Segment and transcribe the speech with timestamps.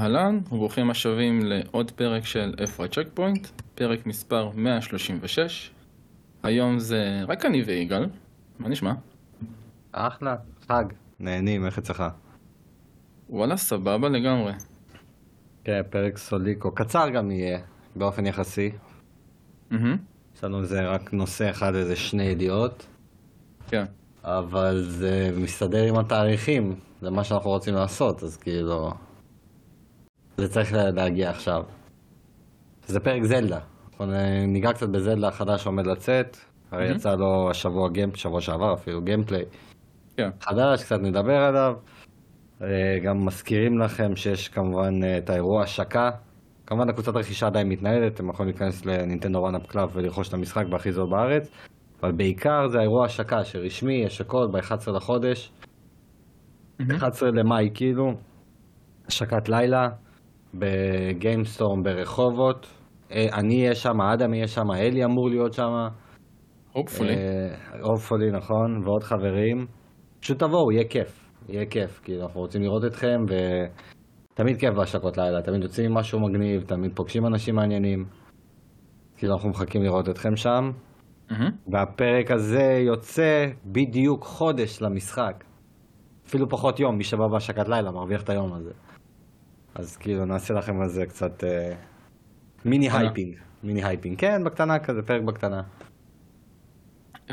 [0.00, 5.70] אהלן, וברוכים השבים לעוד פרק של איפה הצ'ק פוינט, פרק מספר 136.
[6.42, 8.06] היום זה רק אני ויגאל,
[8.58, 8.92] מה נשמע?
[9.92, 10.36] אחלה,
[10.68, 10.84] חג.
[11.20, 12.04] נהנים, איך אצלך?
[13.30, 14.52] וואלה, סבבה לגמרי.
[15.64, 16.70] כן, פרק סוליקו.
[16.74, 17.58] קצר גם יהיה,
[17.96, 18.70] באופן יחסי.
[20.36, 22.86] יש לנו איזה רק נושא אחד, איזה שני ידיעות,
[23.68, 23.84] כן.
[24.24, 28.92] אבל זה מסתדר עם התאריכים, זה מה שאנחנו רוצים לעשות, אז כאילו...
[30.36, 31.62] זה צריך להגיע עכשיו.
[32.86, 33.58] זה פרק זלדה.
[33.90, 34.06] אנחנו
[34.46, 36.36] ניגע קצת בזלדה החדש שעומד לצאת.
[36.70, 36.90] הרי.
[36.90, 39.44] יצא לו השבוע gamep, שבוע שעבר אפילו, gameplay.
[40.16, 40.30] כן.
[40.40, 41.74] חדש, קצת נדבר עליו.
[42.62, 46.10] אה, גם מזכירים לכם שיש כמובן אה, את האירוע השקה.
[46.66, 50.92] כמובן הקבוצת רכישה עדיין מתנהלת, אתם יכולים להיכנס לנינטנדו 1UP Club ולרכוש את המשחק בהכי
[50.92, 51.50] זול בארץ.
[52.02, 55.52] אבל בעיקר זה האירוע השקה שרשמי, יש הכל ב-11 לחודש,
[56.78, 56.94] מהמם.
[56.94, 58.14] 11 למאי כאילו,
[59.08, 59.88] השקת לילה,
[60.54, 62.66] בגיימסטורם ברחובות.
[63.12, 65.70] אה, אני אהיה שם, אדם יהיה שם, אלי אמור להיות שם.
[66.74, 67.82] hopefully.
[67.82, 69.66] הופפולי, נכון, ועוד חברים.
[70.20, 71.30] פשוט תבואו, יהיה כיף.
[71.48, 76.20] יהיה כיף, כאילו, אנחנו רוצים לראות אתכם, ותמיד כיף בהשקות לילה, תמיד יוצאים עם משהו
[76.20, 78.04] מגניב, תמיד פוגשים אנשים מעניינים.
[79.16, 80.70] כאילו, אנחנו מחכים לראות אתכם שם.
[81.30, 81.50] מהמם.
[81.72, 85.44] והפרק הזה יוצא בדיוק חודש למשחק.
[86.26, 88.70] אפילו פחות יום, מי שבא בהשקת לילה מרוויח את היום הזה.
[89.74, 91.72] אז כאילו, נעשה לכם על זה קצת אה,
[92.64, 92.90] מיני.
[92.90, 93.36] hyping.
[93.62, 95.62] מיני hyping, כן, בקטנה כזה, פרק בקטנה.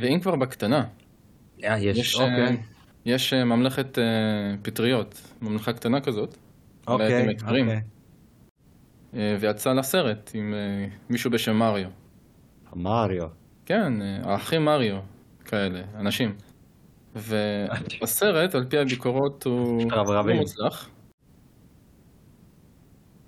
[0.01, 0.85] ואם כבר בקטנה,
[1.63, 2.47] אה, יש, יש, אוקיי.
[2.47, 2.55] אה,
[3.05, 4.03] יש אה, ממלכת אה,
[4.61, 6.37] פטריות, ממלכה קטנה כזאת,
[6.87, 7.81] אוקיי, אוקיי.
[9.13, 11.89] אה, ויצא לסרט עם אה, מישהו בשם מריו.
[12.75, 13.27] מריו.
[13.65, 14.99] כן, אה, האחים מריו,
[15.45, 16.35] כאלה, אנשים.
[17.15, 19.91] והסרט, על פי הביקורות, הוא.
[19.91, 20.89] לא מוצלח.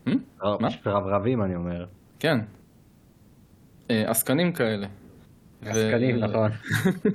[0.07, 0.17] Hmm?
[0.41, 0.67] מה?
[0.85, 1.85] רברבים אני אומר.
[2.19, 2.38] כן.
[3.91, 4.88] אה, עסקנים כאלה.
[5.62, 6.51] עסקנים, נכון.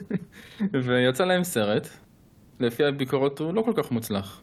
[0.84, 1.88] ויצא להם סרט,
[2.60, 4.42] לפי הביקורות הוא לא כל כך מוצלח.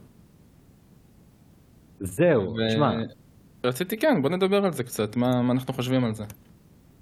[2.00, 2.92] זהו, תשמע,
[3.64, 6.24] רציתי, כן, בוא נדבר על זה קצת, מה, מה אנחנו חושבים על זה.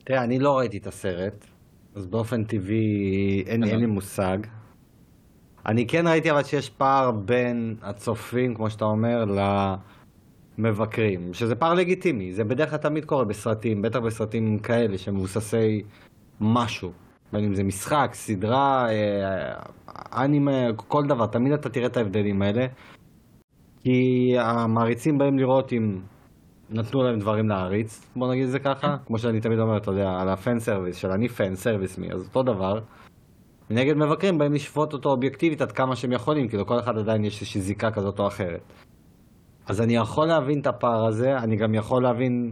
[0.04, 1.46] תראה, אני לא ראיתי את הסרט,
[1.96, 4.38] אז באופן טבעי אין, אין לי מושג.
[5.66, 9.26] אני כן ראיתי אבל שיש פער בין הצופים, כמו שאתה אומר,
[10.58, 15.82] למבקרים, שזה פער לגיטימי, זה בדרך כלל תמיד קורה בסרטים, בטח בסרטים כאלה שמבוססי
[16.42, 16.92] משהו,
[17.34, 19.54] בין אם זה משחק, סדרה, אה,
[20.24, 22.66] אנימה, כל דבר, תמיד אתה תראה את ההבדלים האלה,
[23.80, 26.00] כי המעריצים באים לראות אם
[26.70, 30.10] נתנו להם דברים להריץ, בוא נגיד את זה ככה, כמו שאני תמיד אומר, אתה יודע,
[30.10, 32.80] על ה fan service, של אני fan service me, אז אותו דבר.
[33.70, 37.42] מנגד מבקרים באים לשפוט אותו אובייקטיבית עד כמה שהם יכולים, כאילו כל אחד עדיין יש
[37.42, 38.62] איזושהי זיקה כזאת או אחרת.
[39.72, 42.52] אז אני יכול להבין את הפער הזה, אני גם יכול להבין...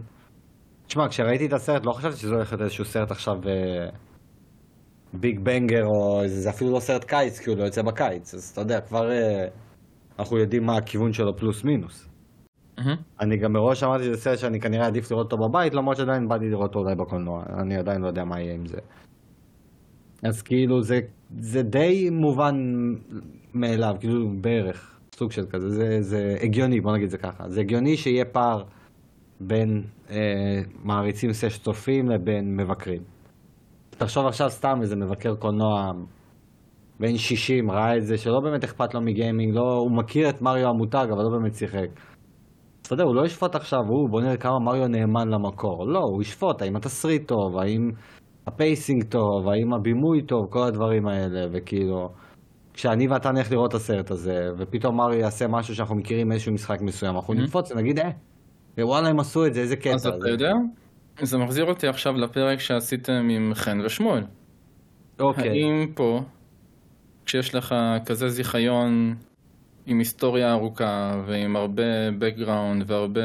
[0.86, 3.88] תשמע, כשראיתי את הסרט לא חשבתי שזה הולך להיות איזשהו סרט עכשיו אה,
[5.12, 8.60] ביג בנגר, או זה, אפילו לא סרט קיץ, כי הוא לא יוצא בקיץ, אז אתה
[8.60, 9.46] יודע, כבר אה,
[10.18, 12.08] אנחנו יודעים מה הכיוון שלו פלוס מינוס.
[13.20, 16.36] אני גם מראש אמרתי שזה סרט שאני כנראה עדיף לראות אותו בבית, למרות שעדיין בא
[16.36, 18.78] לי לראות אותו אולי בקולנוע, אני עדיין לא יודע מה יהיה עם זה.
[20.22, 21.00] אז כאילו זה,
[21.38, 22.54] זה די מובן
[23.54, 27.96] מאליו, כאילו בערך, סוג של כזה, זה, זה הגיוני, בוא נגיד זה ככה, זה הגיוני
[27.96, 28.62] שיהיה פער
[29.40, 33.02] בין אה, מעריצים סש צופים לבין מבקרים.
[33.90, 35.92] תחשוב עכשיו סתם איזה מבקר קולנוע
[37.00, 40.42] בן 60, ראה את זה, שלא באמת אכפת לו מ gaming, לא, הוא מכיר את
[40.42, 41.88] מריו המותג, אבל לא באמת שיחק.
[42.82, 45.86] אתה יודע, הוא לא ישפוט עכשיו, הוא, בוא נראה כמה מריו נאמן למקור.
[45.86, 47.90] לא, הוא ישפוט האם התסריט טוב, האם
[48.46, 52.08] ה pacing טוב, האם הבימוי טוב, כל הדברים האלה, וכאילו...
[52.74, 56.80] כשאני ואתה נלך לראות את הסרט הזה, ופתאום מריו יעשה משהו שאנחנו מכירים מאיזשהו משחק
[56.80, 57.34] מסוים, אנחנו.
[57.34, 58.10] נקפוץ ונגיד, אה,
[58.78, 59.94] וואלה, הם עשו את זה, איזה קטע.
[59.94, 60.52] אז אתה זה." יודע,
[61.22, 64.24] זה מחזיר אותי עכשיו לפרק שעשיתם עם חן ושמואל.
[65.20, 65.48] אוקיי.
[65.48, 66.22] האם פה,
[67.26, 67.74] כשיש לך
[68.06, 69.14] כזה זיכיון
[69.86, 73.20] עם היסטוריה ארוכה ועם הרבה background והרבה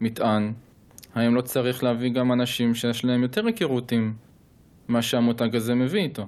[0.00, 0.52] מטען,
[1.14, 4.12] האם לא צריך להביא גם אנשים שיש להם יותר היכרות עם
[4.88, 6.26] מה שהמותג הזה מביא איתו?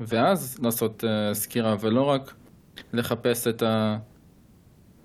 [0.00, 2.34] ואז לעשות uh, סקירה, ולא רק
[2.92, 3.62] לחפש את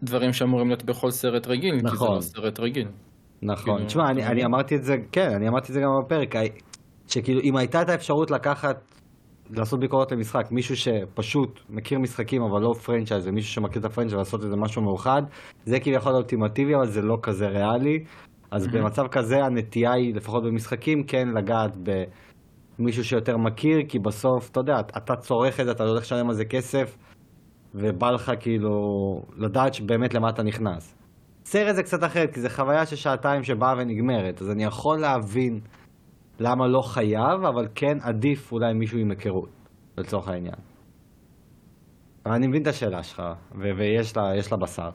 [0.03, 2.15] הדברים שאמורים להיות בכל סרט רגיל, כי זה נכון.
[2.15, 2.87] לא סרט רגיל.
[3.41, 3.75] נכון.
[3.75, 4.45] כאילו, תשמע, אני, אתה אני מבין?
[4.45, 6.35] אמרתי את זה, כן, אני אמרתי את זה גם בפרק,
[7.07, 8.77] שכאילו, אם הייתה את האפשרות לקחת,
[9.49, 14.13] לעשות ביקורת למשחק, מישהו שפשוט מכיר משחקים אבל לא franchise, ומישהו שמכיר את ה franchise
[14.13, 15.21] ולעשות איזה משהו מאוחד,
[15.65, 17.99] זה כביכול אולטימטיבי, אבל זה לא כזה ריאלי.
[18.51, 21.71] אז במצב כזה הנטייה היא, לפחות במשחקים, כן לגעת
[22.79, 26.29] במישהו שיותר מכיר, כי בסוף, אתה יודע, אתה צורך את זה, אתה לא הולך לשלם
[26.29, 26.97] על זה כסף,
[27.75, 28.69] ובא לך כאילו
[29.37, 30.95] לדעת שבאמת למה אתה נכנס.
[31.45, 35.59] סרט זה קצת אחרת, כי זה חוויה של שעתיים שבאה ונגמרת, אז אני יכול להבין
[36.39, 39.49] למה לא חייב, אבל כן עדיף אולי מישהו עם היכרות,
[39.97, 40.55] לצורך העניין.
[42.25, 43.21] אבל אני מבין את השאלה שלך,
[43.51, 44.89] ו- ויש לה, יש לה בשר.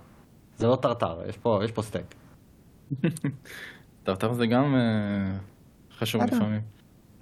[0.55, 2.15] זה לא טרטר, יש פה, יש פה סטייק.
[4.05, 5.39] טרטר זה גם אה,
[5.91, 6.23] חשוב.
[6.23, 6.61] לפעמים.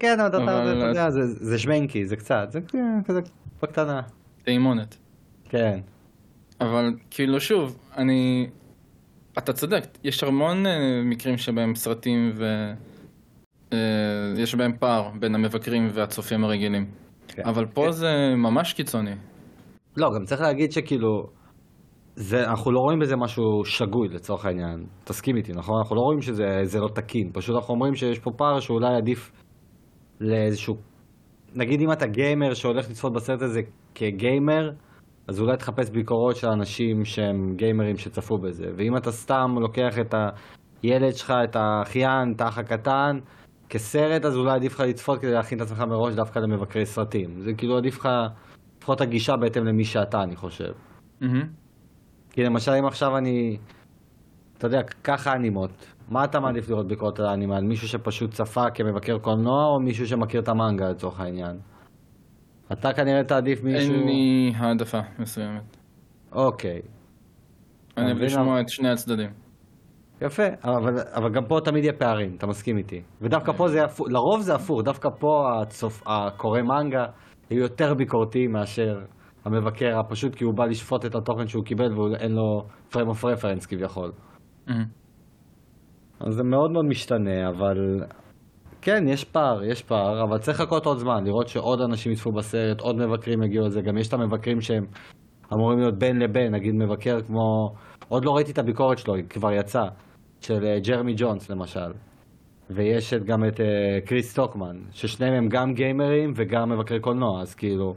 [0.01, 2.59] כן, אבל אתה יודע, זה, שמנקי, זה קצת, זה
[3.05, 3.19] כזה
[3.63, 4.01] בקטנה.
[4.43, 4.97] טעימונת.
[5.49, 5.79] כן.
[6.61, 8.47] אבל כאילו שוב, אני...
[9.37, 10.71] אתה צודק, יש המון אה,
[11.05, 12.43] מקרים שבהם סרטים ו...
[13.73, 13.77] אה,
[14.37, 16.85] יש בהם פער בין המבקרים והצופים הרגילים.
[17.27, 17.43] כן.
[17.45, 19.15] אבל פה זה ממש קיצוני.
[19.97, 21.27] לא, גם צריך להגיד שכאילו,
[22.15, 24.85] זה, אנחנו לא רואים בזה משהו שגוי לצורך העניין.
[25.03, 25.75] תסכים איתי, נכון?
[25.81, 27.29] אנחנו לא רואים שזה זה לא תקין.
[27.33, 29.31] פשוט אנחנו אומרים שיש פה פער שאולי עדיף
[30.21, 30.75] לאיזשהו...
[31.55, 33.61] נגיד אם אתה גיימר שהולך לצפות בסרט הזה
[33.95, 34.71] כגיימר,
[35.27, 38.65] אז אולי תחפש ביקורות של אנשים שהם גיימרים שצפו בזה.
[38.77, 40.15] ואם אתה סתם לוקח את
[40.83, 43.19] הילד שלך, את האחיין, את האח הקטן,
[43.69, 47.41] כסרט, אז אולי עדיף לך לצפות כדי להכין את עצמך מראש דווקא למבקרי סרטים.
[47.41, 48.09] זה כאילו עדיף לך
[48.77, 50.71] לפחות הגישה בהתאם למי שאתה, אני חושב.
[51.21, 51.47] מהמם.
[52.29, 53.57] כי למשל אם עכשיו אני,
[54.57, 57.57] אתה יודע, ככה אנימות, מה אתה מעדיף לראות ביקורת על האנימה?
[57.57, 61.59] על מישהו שפשוט צפה כמבקר קולנוע, או מישהו שמכיר את המנגה לצורך העניין?
[62.71, 63.93] אתה כנראה תעדיף מישהו...
[63.93, 65.77] אין לי העדפה מסוימת.
[66.31, 66.81] אוקיי,
[67.97, 69.29] אני אוהב לשמוע את שני הצדדים.
[70.21, 73.01] יפה, אבל, אבל גם פה תמיד יהיה פערים, אתה מסכים איתי.
[73.21, 76.03] ודווקא פה זה הפוך, לרוב זה הפוך, דווקא פה הצופ...
[76.07, 77.05] הקורא מנגה
[77.51, 78.99] יהיו יותר ביקורתיים מאשר
[79.45, 83.67] המבקר, פשוט כי הוא בא לשפוט את התוכן שהוא קיבל ואין לו frame of reference
[83.67, 84.11] כביכול.
[84.67, 85.00] מהמם.
[86.27, 87.77] אז זה מאוד מאוד משתנה, אבל
[88.81, 92.81] כן, יש פער, יש פער, אבל צריך לחכות עוד זמן, לראות שעוד אנשים יצפו בסרט,
[92.81, 94.83] עוד מבקרים יגיעו לזה, גם יש את המבקרים שהם
[95.53, 97.69] אמורים להיות בין לבין, נגיד מבקר כמו,
[98.09, 99.87] עוד לא ראיתי את הביקורת שלו, היא כבר יצאה,
[100.41, 101.91] של אה, ג'רמי ג'ונס למשל.
[102.69, 103.65] ויש את- גם את אה,
[104.05, 107.93] קריס טוקמן, ששניהם הם גם גיימרים וגם מבקרי קולנוע, אז כאילו...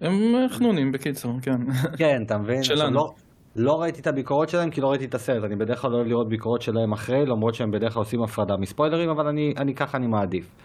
[0.00, 0.12] הם
[0.48, 1.56] חנונים בקיצור, כן.
[1.98, 2.62] כן, אתה מבין?
[2.62, 2.94] שלנו.
[2.94, 3.08] לא,
[3.56, 6.06] לא ראיתי את הביקורות שלהם כי לא ראיתי את הסרט, אני בדרך כלל לא אוהב
[6.06, 9.98] לראות ביקורות שלהם אחרי, למרות שהם בדרך כלל עושים הפרדה מספוילרים, אבל אני, אני ככה
[9.98, 10.56] אני מעדיף.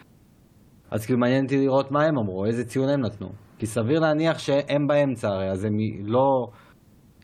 [0.90, 3.28] אז כאילו מעניין אותי לראות מה הם אמרו, איזה ציון הם נתנו.
[3.58, 5.72] כי סביר להניח שהם באמצע הרי, אז הם
[6.04, 6.48] לא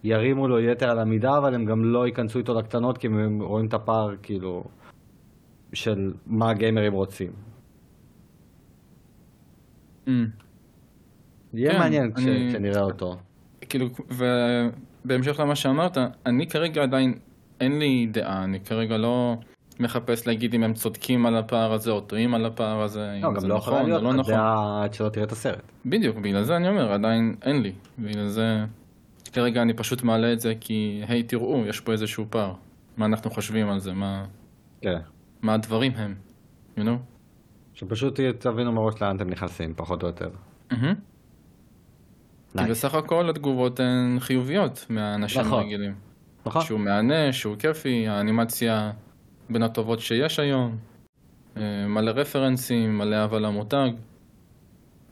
[0.05, 3.67] ירימו לו יתר על המידה, אבל הם גם לא ייכנסו איתו לקטנות, כי הם רואים
[3.67, 4.65] את הפער, כאילו,
[5.73, 7.33] של מה הגיימרים רוצים.
[10.09, 10.27] אמ.
[11.55, 13.17] יהיה כן, מעניין אני- כשנראה אותו.
[13.69, 13.87] כאילו,
[15.05, 17.15] ובהמשך למה שאמרת, אני כרגע עדיין,
[17.61, 19.37] אין לי דעה, אני כרגע לא
[19.81, 23.35] מחפש להגיד אם הם צודקים על הפער הזה או טועים על הפער הזה, לא, אם
[23.35, 24.35] גם זה לא יכולה נכון להיות או לא נכון.
[24.35, 25.73] דעה עד שלא תראה את הסרט.
[25.87, 27.73] בדיוק, בגלל זה אני אומר, עדיין אין לי.
[27.99, 28.65] בגלל זה,
[29.33, 32.55] כרגע אני פשוט מעלה את זה כי, היי, תראו, יש פה איזשהו פער.
[32.97, 34.25] מה אנחנו חושבים על זה, מה,
[34.81, 34.99] כן.
[35.43, 36.15] מה הדברים הם,
[36.77, 36.97] you know?
[37.75, 40.29] שפשוט תבינו מראש לאן אתם נכנסים, פחות או יותר.
[40.73, 40.95] מהמם.
[42.59, 42.71] כי.
[42.71, 45.59] בסך הכל התגובות הן חיוביות מהאנשים נכון.
[45.59, 45.95] הרגילים.
[46.47, 46.63] נכון?
[46.63, 48.91] שהוא מהנה, שהוא כיפי, האנימציה
[49.51, 50.77] בין הטובות שיש היום,
[51.57, 53.91] אה, מלא רפרנסים, מלא אהבה למותג,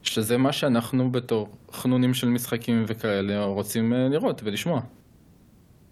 [0.03, 4.81] שזה מה שאנחנו בתור חנונים של משחקים וכאלה רוצים אה, לראות ולשמוע.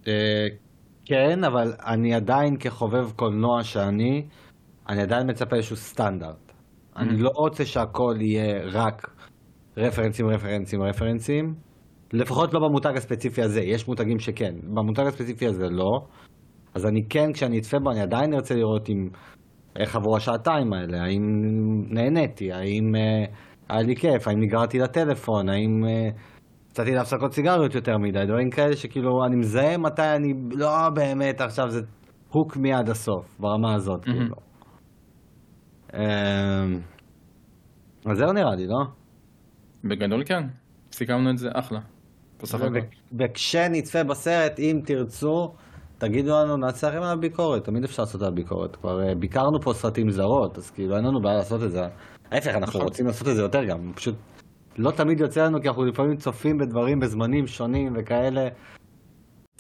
[0.07, 0.47] אה,
[1.05, 4.27] כן, אבל אני עדיין כחובב קולנוע שאני,
[4.89, 6.53] אני עדיין מצפה איזשהו סטנדרט.
[6.97, 9.11] אני לא רוצה שהכל יהיה רק
[9.79, 11.55] רפרנסים, רפרנסים, רפרנסים.
[12.13, 14.55] לפחות לא במותג הספציפי הזה, יש מותגים שכן.
[14.75, 15.91] במותג הספציפי הזה לא.
[16.75, 19.09] אז אני כן, כשאני אצפה בו, אני עדיין ארצה לראות אם...
[19.79, 21.23] איך עברו השעתיים האלה, האם
[21.91, 23.25] נהניתי, האם אה,
[23.69, 26.09] היה לי כיף, האם נגררתי לטלפון, האם אה,
[26.71, 31.71] יצאתי להפסקות סיגריות יותר מדי, דברים כאלה שכאילו אני מזהה מתי אני לא באמת עכשיו
[31.71, 31.81] זה
[32.29, 34.19] הוק מי עד הסוף, ברמה הזאת מהמם.
[34.19, 34.37] כאילו.
[35.95, 36.81] אמ,
[38.07, 38.85] אז זהו נראה לי, לא?
[39.85, 40.43] בגדול כן,
[40.93, 41.81] סיכמנו את זה אחלה.
[42.43, 42.79] בסך הכל.
[42.79, 45.55] ו- וכשנצפה בסרט, אם תרצו,
[45.99, 48.77] תגידו לנו, נעשה לכם עליו ביקורת, תמיד אפשר לעשות עליו ביקורת.
[48.77, 51.81] כבר אה, ביקרנו פה סרטים סדרות, אז כאילו אין לנו בעיה לעשות את זה.
[52.33, 52.83] ההפך, אנחנו נכון.
[52.83, 54.15] רוצים לעשות את זה יותר גם, פשוט
[54.79, 58.49] לא תמיד יוצא לנו, כי אנחנו לפעמים צופים בדברים בזמנים שונים וכאלה.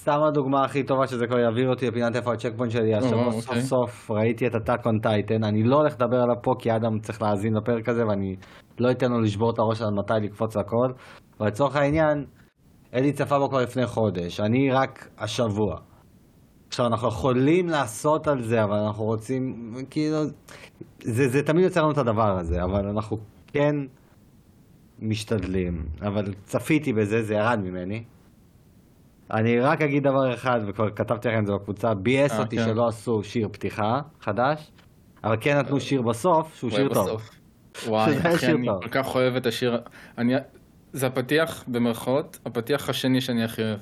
[0.09, 3.49] סתם הדוגמה הכי טובה שזה כבר יעביר אותי לפינת איפה ה checkpoint שלי, וואו, סוף
[3.49, 3.63] אוקיי.
[3.63, 7.23] סוף ראיתי את Attack on Titan, אני לא הולך לדבר עליו פה כי אדם צריך
[7.23, 8.37] להאזין לפרק הזה ואני
[8.81, 10.93] לא אתן לו לשבור את הראש על מתי לקפוץ הכל,
[11.41, 12.25] אבל לצורך העניין,
[12.95, 15.77] אלי צפה בו כבר לפני חודש, אני רק השבוע.
[16.69, 20.17] עכשיו אנחנו יכולים לעשות על זה, אבל אנחנו רוצים, כאילו,
[21.03, 23.75] זה, זה תמיד יוצא לנו את הדבר הזה, אבל אנחנו כן
[24.99, 28.05] משתדלים, אבל צפיתי בזה, זה ירד ממני.
[29.33, 32.65] אני רק אגיד דבר אחד, וכבר כתבתי לכם את זה בקבוצה, ביאס אה, אותי כן.
[32.65, 34.71] שלא עשו שיר פתיחה חדש,
[35.25, 37.07] אבל כן נתנו שיר בסוף, שהוא שיר טוב.
[37.07, 37.31] בסוף.
[37.89, 38.83] וואי, אחי, אני טוב.
[38.83, 39.81] כל כך אוהב את השיר.
[40.19, 40.35] אני...
[40.93, 43.79] זה הפתיח, במרכאות, הפתיח השני שאני הכי אוהב.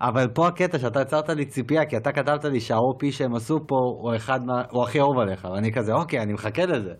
[0.00, 3.76] אבל פה הקטע שאתה יצרת לי ציפייה, כי אתה כתבת לי שה-OP שהם עשו פה
[3.76, 4.62] הוא אחד מה...
[4.70, 6.94] הוא הכי אהוב עליך, ואני כזה, אוקיי, אני מחכה לזה.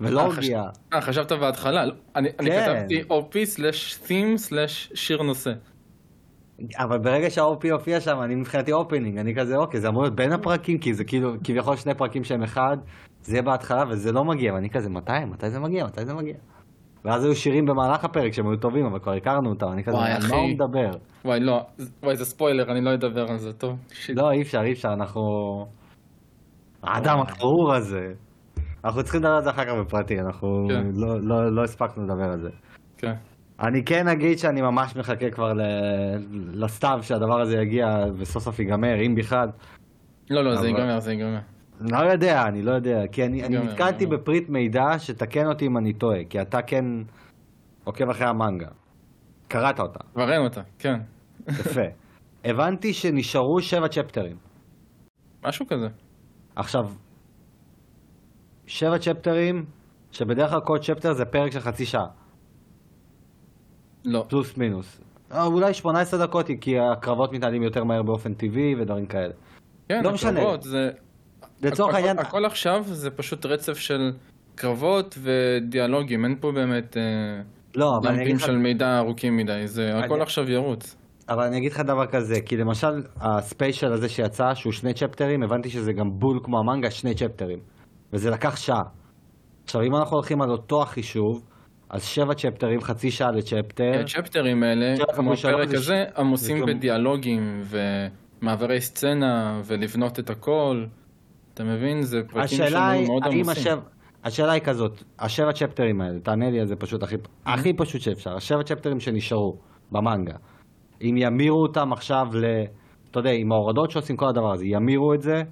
[0.00, 0.62] ולא אה, הגיע.
[0.92, 1.86] אה, חשבת בהתחלה.
[1.86, 2.76] לא, אני כן.
[2.78, 5.50] כתבתי OP slash theme slash שיר נושא.
[6.78, 10.32] אבל ברגע שה-OP הופיע שם, אני מבחינתי opening, אני כזה, אוקיי, זה אמור להיות בין
[10.32, 12.76] הפרקים, כי זה כאילו, כביכול שני פרקים שהם אחד,
[13.22, 15.12] זה יהיה בהתחלה, וזה לא מגיע, ואני כזה, מתי?
[15.30, 15.84] מתי זה מגיע?
[15.84, 16.34] מתי זה מגיע?
[17.04, 20.12] ואז היו שירים במהלך הפרק שהם היו טובים, אבל כבר הכרנו אותם, אני כזה, וואי,
[20.12, 20.20] על.
[20.30, 20.90] מה הוא מדבר?
[21.24, 21.60] וואי, לא,
[22.02, 23.78] וואי, זה ספוילר, אני לא אדבר על זה, טוב.
[23.88, 24.18] שיט.
[24.18, 25.20] לא, אי אפשר, אי אפשר, אנחנו...
[26.82, 28.12] האדם הארור הזה.
[28.84, 30.86] אנחנו צריכים לדבר על זה אחר כך בפרטי, אנחנו כן.
[30.94, 32.50] לא, לא, לא הספקנו לדבר על זה.
[32.98, 33.14] כן.
[33.60, 35.62] אני כן אגיד שאני ממש מחכה כבר ל-
[36.64, 37.86] לסתיו שהדבר הזה יגיע
[38.16, 39.48] וסוף סוף ייגמר, אם בכלל.
[40.30, 41.38] לא, לא, זה אבל- ייגמר, זה ייגמר.
[41.80, 45.92] לא יודע, אני לא יודע, כי אני, אני נתקלתי בפריט מידע שתקן אותי אם אני
[45.92, 46.84] טועה, כי אתה כן
[47.84, 48.68] עוקב אחרי המנגה.
[49.48, 51.00] קראת אותה, כבר אין אותה, כן.
[51.48, 51.80] יפה.
[52.44, 54.36] הבנתי שנשארו שבע צ'פטרים.
[55.44, 55.88] משהו כזה.
[56.56, 56.84] עכשיו,
[58.66, 59.64] שבע צ'פטרים,
[60.12, 62.06] שבדרך כלל כל צ'פטר זה פרק של חצי שעה,
[64.04, 64.24] לא.
[64.28, 65.00] פלוס מינוס.
[65.32, 69.32] אה, אולי 18 דקות, כי הקרבות מתנהלים יותר מהר באופן טבעי ודברים כאלה.
[69.88, 70.40] כן, לא משנה.
[70.60, 70.90] זה...
[71.62, 74.12] לצורך הכל- העניין, הכל עכשיו זה פשוט רצף של
[74.54, 77.02] קרבות ודיאלוגים, אין פה באמת אה,
[77.76, 80.96] לא, אבל אני אגיד לך של מידע ארוכים מדי, זה הכל אני- עכשיו ירוץ.
[81.28, 85.70] אבל אני אגיד לך דבר כזה, כי למשל הספיישל הזה שיצא, שהוא שני צ'פטרים, הבנתי
[85.70, 87.58] שזה גם בול כמו המנגה, שני צ'פטרים.
[88.12, 88.82] וזה לקח שעה.
[89.64, 91.44] עכשיו, אם אנחנו הולכים על אותו החישוב,
[91.90, 93.92] אז שבע צ'פטרים, חצי שעה לצ'פטר.
[94.00, 97.62] הצ'פטרים האלה, שלך כמו הפרק הזה, עמוסים בדיאלוגים
[98.42, 100.84] ומעברי סצנה ולבנות את הכל.
[101.54, 102.02] אתה מבין?
[102.02, 103.78] זה פרקים היא, מאוד עמוסים.
[104.24, 107.16] השאלה היא כזאת, השבע צ'פטרים האלה, תענה לי על זה פשוט הכי,
[107.46, 109.58] הכי פשוט שאפשר, השבע צ'פטרים שנשארו
[109.92, 110.34] במנגה,
[111.02, 112.44] אם ימירו אותם עכשיו ל...
[113.10, 115.42] אתה יודע, עם ההורדות שעושים כל הדבר הזה, ימירו את זה,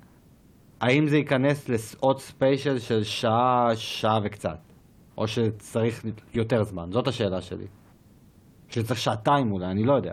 [0.81, 4.68] האם זה ייכנס לעוד ספיישל של שעה, שעה וקצת?
[5.19, 6.91] או שצריך יותר זמן?
[6.91, 7.67] זאת השאלה שלי.
[8.69, 10.13] שצריך שעתיים אולי, אני לא יודע.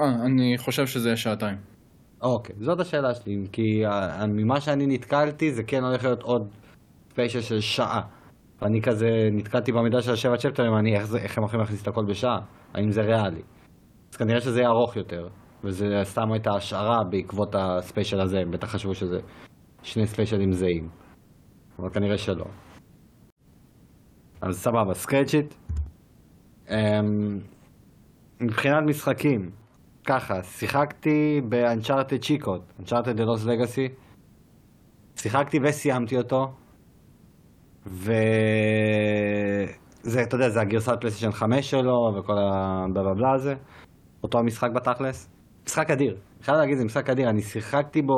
[0.00, 1.58] אה, אני חושב שזה יהיה שעתיים.
[2.22, 6.48] אוקיי, זאת השאלה שלי, כי אה, ממה שאני נתקלתי זה כן הולך להיות עוד
[7.10, 8.00] ספיישל של שעה.
[8.62, 11.88] ואני כזה נתקלתי במידע של השבע צ'פטרים, אני איך, זה, איך הם הולכים להכניס את
[11.88, 12.38] הכל בשעה?
[12.74, 13.42] האם זה ריאלי?
[14.12, 15.28] אז כנראה שזה יהיה ארוך יותר,
[15.64, 19.18] וזה סתם הייתה השערה בעקבות הספיישל הזה, הם בטח חשבו שזה
[19.82, 20.88] שני ספיישלים זהים.
[21.78, 22.44] אבל כנראה שלא.
[24.42, 25.54] אז סבבה, scratch it.
[26.70, 27.38] אמ,
[28.40, 29.50] מבחינת משחקים,
[30.06, 33.88] ככה, שיחקתי ב Uncharted צ'יקות, Uncharted The Lost Legacy.
[35.16, 36.46] שיחקתי וסיימתי אותו.
[37.86, 38.12] וזה,
[40.22, 43.54] אתה יודע, זה הגרסת פלייסטיישן 5 שלו וכל הבלה בלה הזה.
[44.22, 45.30] אותו המשחק בתכלס.
[45.66, 46.16] משחק אדיר.
[46.42, 47.30] חייב להגיד, זה משחק אדיר.
[47.30, 48.14] אני שיחקתי בו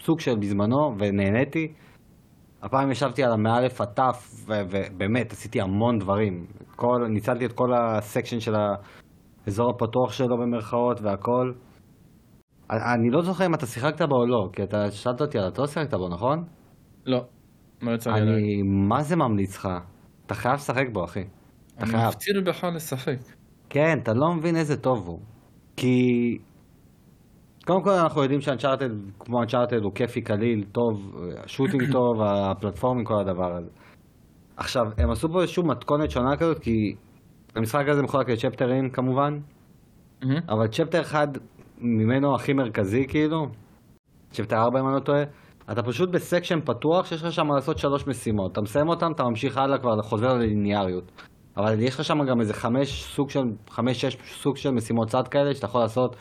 [0.00, 1.72] סוג של בזמנו ונהניתי.
[2.62, 6.46] הפעם ישבתי על המאלף עטף, ו- ובאמת עשיתי המון דברים.
[6.76, 8.54] כל, ניצלתי את כל הסקשן של
[9.46, 11.52] האזור הפתוח שלו במרכאות והכל.
[12.70, 15.66] אני לא זוכר אם אתה שיחקת בו או לא, כי אתה שאלת אותי, אתה לא
[15.66, 16.44] שיחקת בו, נכון?
[17.06, 17.24] לא.
[17.82, 18.20] לא יצא לי.
[18.20, 19.68] אני מה זה ממליץ לך?
[20.26, 21.20] אתה חייב לשחק בו, אחי.
[21.20, 22.08] אתה אני חייב.
[22.08, 23.18] מפציר בך לשחק.
[23.70, 25.20] כן, אתה לא מבין איזה טוב הוא.
[25.76, 26.38] כי...
[27.68, 33.14] קודם כל אנחנו יודעים שאנצ'ארטד, כמו אנצ'ארטד, הוא כיפי, קליל, טוב, שוטינג טוב, הפלטפורמים, כל
[33.20, 33.70] הדבר הזה.
[34.56, 36.94] עכשיו, הם עשו פה איזושהי מתכונת שונה כזאת, כי
[37.56, 39.38] המשחק הזה מחולק לצ'פטרים כמובן,
[40.22, 40.40] מהמם.
[40.48, 41.26] אבל צ'פטר אחד
[41.80, 43.46] ממנו הכי מרכזי כאילו,
[44.30, 45.22] צ'פטר 4 אם אני לא טועה,
[45.72, 48.52] אתה פשוט בסקשן פתוח שיש לך שם לעשות שלוש משימות.
[48.52, 51.12] אתה מסיים אותם, אתה ממשיך הלאה כבר, חוזר לליניאריות.
[51.56, 55.28] אבל יש לך שם גם איזה חמש סוג של, חמש, שש סוג של משימות צד
[55.28, 56.16] כאלה שאתה יכול לעשות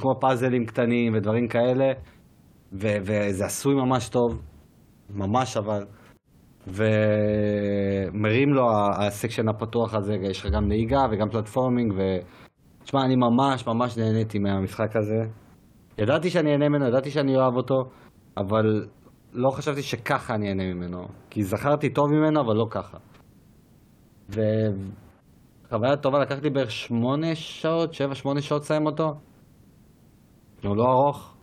[0.00, 1.92] כמו פאזלים קטנים ודברים כאלה,
[2.72, 4.42] ו- וזה עשוי ממש טוב,
[5.10, 5.84] ממש אבל.
[6.66, 12.00] ומרים לו הסקשן הפתוח הזה, יש לך גם נהיגה וגם פלטפורמינג, ו...
[12.84, 15.30] תשמע, אני ממש ממש נהניתי מהמשחק הזה.
[15.98, 17.74] ידעתי שאני אהנה ממנו, ידעתי שאני אוהב אותו,
[18.36, 18.86] אבל
[19.32, 21.06] לא חשבתי שככה אני אהנה ממנו.
[21.30, 22.98] כי זכרתי טוב ממנו, אבל לא ככה.
[24.28, 29.12] וחוויה טובה, לקח לי בערך שמונה שעות, שבע, שמונה שעות לסיים אותו.
[30.66, 31.36] הוא לא ארוך,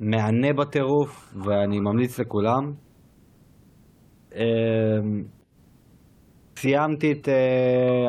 [0.00, 2.72] מהנה בטירוף, ואני ממליץ לכולם.
[4.34, 5.22] אמ,
[6.56, 7.28] סיימתי את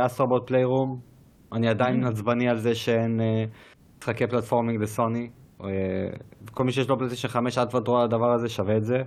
[0.06, 1.00] Astro Bot Playroom,
[1.54, 3.44] אני עדיין עצבני על זה שאין אה,
[3.98, 5.30] משחקי platforming לסוני.
[5.64, 5.68] אה,
[6.52, 8.98] כל מי שיש לו פלייסטיישן 5 אל תוותרו על הדבר הזה שווה את זה.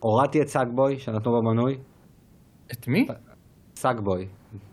[0.00, 1.76] הורדתי את Sackboy שנתנו במנוי.
[2.72, 3.06] את מי?
[3.76, 4.26] Sackboy.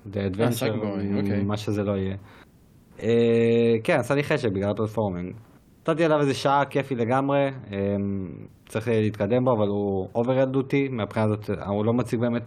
[0.06, 1.44] The Adventure, Sackboy, אוקיי.
[1.44, 2.16] מה שזה לא יהיה.
[3.04, 5.36] אה, כן, עשה לי חשק בגלל ה platforming.
[5.90, 7.96] נתתי עליו איזה שעה כיפי לגמרי, אה,
[8.66, 12.44] צריך להתקדם בו, אבל הוא over ילדותי, מהבחינה הזאת הוא לא מציג באמת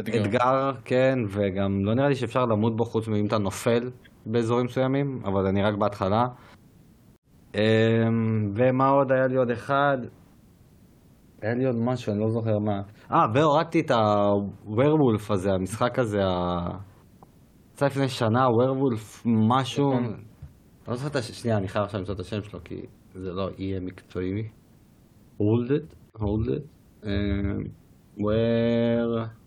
[0.00, 0.22] אתגר.
[0.22, 3.90] אתגר, כן, וגם לא נראה לי שאפשר למות בו חוץ מאם אתה נופל
[4.26, 6.24] באזורים מסוימים, אבל אני רק בהתחלה.
[7.54, 7.60] אמ,
[8.54, 9.12] ומה עוד?
[9.12, 9.98] היה לי עוד אחד.
[11.42, 12.80] היה לי עוד משהו, אני לא זוכר מה.
[13.12, 16.68] אה, והורדתי את הווירבולף הזה, המשחק הזה, ה...
[17.72, 19.92] יצא לפני שנה, ווירבולף משהו.
[20.86, 23.32] אני לא זוכר את השם, שנייה, אני חייב עכשיו למצוא את השם שלו, כי זה
[23.32, 24.48] לא יהיה מקצועי.
[25.38, 26.62] hold it, hold it.
[27.06, 27.64] אמ,
[28.18, 29.40] where...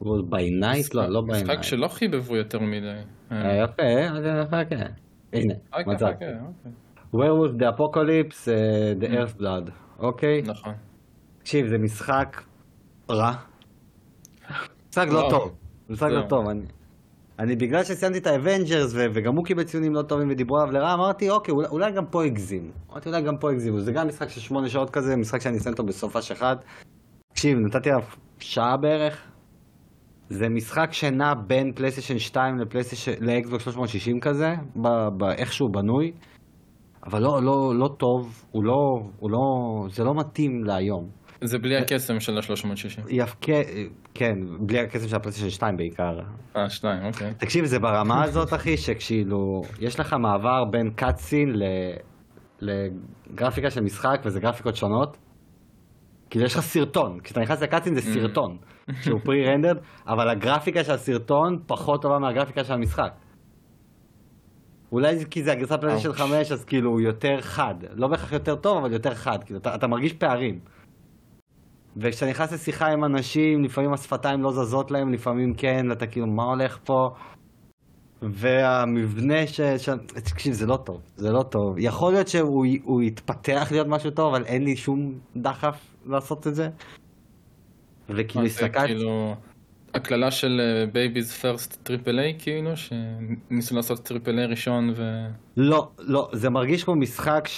[0.00, 0.94] was by night?
[0.94, 1.42] לא, לא by night.
[1.42, 3.00] משחק שלא חיבבו יותר מדי.
[3.32, 4.92] אה, יפה, אה, יפה, כן.
[5.32, 5.54] הנה,
[5.86, 6.12] מצאתי.
[6.14, 6.72] אוקיי.
[7.14, 10.42] Werewolf the Apocalypse, אה, The Earthblood, אוקיי?
[10.42, 10.74] נכון.
[11.38, 12.42] תקשיב, זה משחק
[13.10, 13.32] רע.
[14.88, 15.28] משחק לא.
[15.30, 15.56] טוב.
[15.88, 16.22] משחק לא.
[16.28, 16.44] טוב.
[17.38, 21.30] אני- בגלל שסיימתי את האבנג'רס וגם הוא קיבל ציונים לא טובים ודיברו עליו לרע, אמרתי
[21.30, 22.70] אוקיי, אולי- אולי גם פה הגזימו.
[22.92, 23.80] אמרתי אולי גם פה הגזימו.
[23.80, 26.56] זה גם משחק של שמונה שעות כזה, משחק שאני אסיים אותו בסופש אחד.
[27.32, 28.04] תקשיב, נתתי עליו
[28.38, 29.22] שעה בערך.
[30.30, 34.54] זה משחק שנע בין פלייסטיישן 2 לפלייסטיישן, לאקסבוק 360 כזה,
[35.16, 36.12] באיך בנוי.
[37.06, 38.74] אבל לא, לא, לא טוב, הוא לא,
[39.18, 39.38] הוא לא,
[39.88, 41.08] זה לא מתאים להיום.
[41.46, 43.00] זה בלי הקסם של ה-360.
[43.08, 43.52] יפקה,
[44.14, 46.18] כן, בלי הכסף של הפלייסטיישן 2 בעיקר.
[46.56, 47.34] אה, שתיים, אוקיי.
[47.34, 51.62] תקשיב, זה ברמה הזאת, אחי, שכאילו, יש לך מעבר בין קאטסין ל...
[52.60, 55.16] לגרפיקה של משחק, וזה גרפיקות שונות.
[56.30, 58.56] כאילו, יש לך סרטון, כשאתה נכנס ל cutscene זה סרטון,
[59.00, 63.12] שהוא pre-rendered, אבל הגרפיקה של הסרטון פחות טובה מהגרפיקה של המשחק.
[64.92, 67.74] אולי כי זה הגרסת פלייסטיישן 5, אז כאילו הוא יותר חד.
[67.94, 69.44] לא בהכרח יותר טוב, אבל יותר חד.
[69.44, 70.58] כאילו, אתה, אתה מרגיש פערים.
[71.96, 76.42] וכשאתה נכנס לשיחה עם אנשים, לפעמים השפתיים לא זזות להם, לפעמים כן, אתה כאילו, מה
[76.42, 77.08] הולך פה?
[78.22, 79.60] והמבנה ש...
[79.60, 79.88] ש...
[80.14, 81.78] תקשיב, זה לא טוב, זה לא טוב.
[81.78, 86.54] יכול להיות שהוא הוא יתפתח להיות משהו טוב, אבל אין לי שום דחף לעשות את
[86.54, 86.68] זה.
[88.08, 88.86] וכאילו הסתכלתי...
[88.86, 89.34] כאילו
[89.94, 90.60] הקללה של
[90.92, 95.02] baby's first triple A כאילו שניסו לעשות triple A ראשון ו...
[95.56, 97.48] לא, לא, זה מרגיש כמו משחק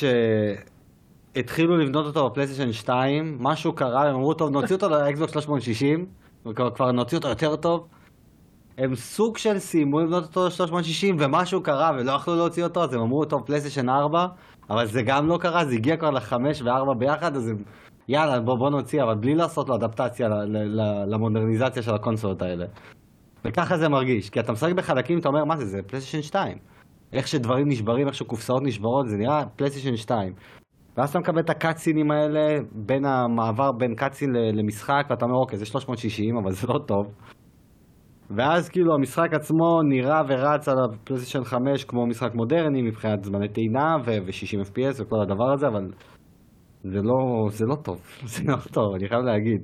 [1.38, 6.07] שהתחילו לבנות אותו בפלייסטיישן 2, משהו קרה, הם אמרו, טוב, נוציא אותו לאקסבוקס 360,
[6.46, 7.87] וכבר כבר נוציא אותו יותר טוב.
[8.79, 13.01] הם סוג של סיימו לבנות אותו ל-360, ומשהו קרה ולא יכלו להוציא אותו, אז הם
[13.01, 14.27] אמרו, טוב, פלייסטיישן 4,
[14.70, 16.33] אבל זה גם לא קרה, זה הגיע כבר ל-5
[16.64, 17.57] ו-4 ביחד, אז הם,
[18.09, 20.29] יאללה, בוא, בוא נוציא, אבל בלי לעשות לו אדפטציה
[21.07, 22.66] למודרניזציה של הקונסולות האלה.
[23.44, 26.59] וככה זה מרגיש, כי אתה משחק בחלקים, אתה אומר, מה זה, זה פלייסטיישן 2.
[27.12, 30.33] איך שדברים נשברים, איך שקופסאות נשברות, זה נראה פלייסטיישן 2.
[30.98, 35.58] ואז אתה מקבל את ה cutsceneים האלה, בין המעבר בין cutscene למשחק, ואתה אומר, אוקיי,
[35.58, 37.06] זה 360, אבל זה לא טוב.
[38.30, 43.96] ואז כאילו המשחק עצמו נראה ורץ על הפלייסטיישן 5 כמו משחק מודרני מבחינת זמני טעינה
[44.04, 45.87] ו- ו-60 FPS וכל הדבר הזה, אבל
[46.82, 48.00] זה לא, זה לא טוב,
[48.34, 49.61] זה לא טוב, אני חייב להגיד.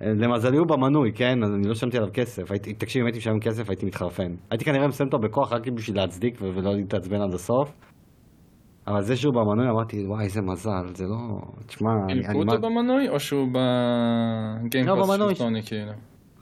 [0.00, 1.42] למזלי הוא במנוי, כן?
[1.44, 2.42] אז אני לא שמתי עליו כסף.
[2.78, 4.34] תקשיב, אם הייתי משלם כסף הייתי מתחרפן.
[4.50, 7.87] הייתי כנראה מסיים אותו בכוח רק בשביל להצדיק ולא להתעצבן עד הסוף.
[8.88, 11.16] אבל זה שהוא במנוי אמרתי, וואי, איזה מזל, זה לא...
[11.66, 12.26] תשמע, אני...
[12.26, 13.60] חילקו אותו במנוי או שהוא לא,
[14.64, 15.34] בגיימפאס במנוי.
[15.34, 15.92] של סוני כאילו?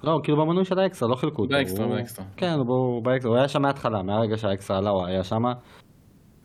[0.04, 1.54] לא, כאילו במנוי של האקסטרה, לא חילקו אותו.
[1.54, 2.26] באקסטרה, באקסטרה.
[2.36, 5.42] כן, הוא באקסטרה, הוא היה שם מההתחלה, מהרגע שהאקסטרה עלה הוא היה שם.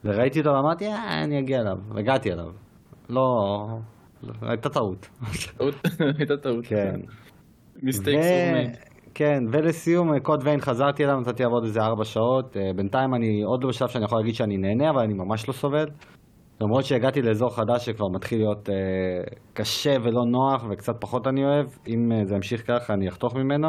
[0.06, 1.78] וראיתי אותו ואמרתי, אה, אני אגיע אליו.
[1.96, 2.52] והגעתי אליו.
[3.10, 3.24] לא...
[4.24, 5.10] לא, הייתה טעות.
[6.20, 6.66] הייתה טעות.
[6.66, 7.00] כן.
[7.84, 12.58] מיסטייקס ו- כן, ולסיום, קוד ויין חזרתי אליו, נתתי לעבוד איזה ארבע שעות.
[12.58, 15.54] אה, בינתיים אני עוד לא בשלב שאני יכול להגיד שאני נהנה, אבל אני ממש לא
[15.54, 15.86] סובל.
[16.62, 18.76] למרות שהגעתי לאזור חדש שכבר מתחיל להיות אה,
[19.54, 23.68] קשה ולא נוח וקצת פחות אני אוהב, אם אה, זה ימשיך ככה אני אחתוך ממנו.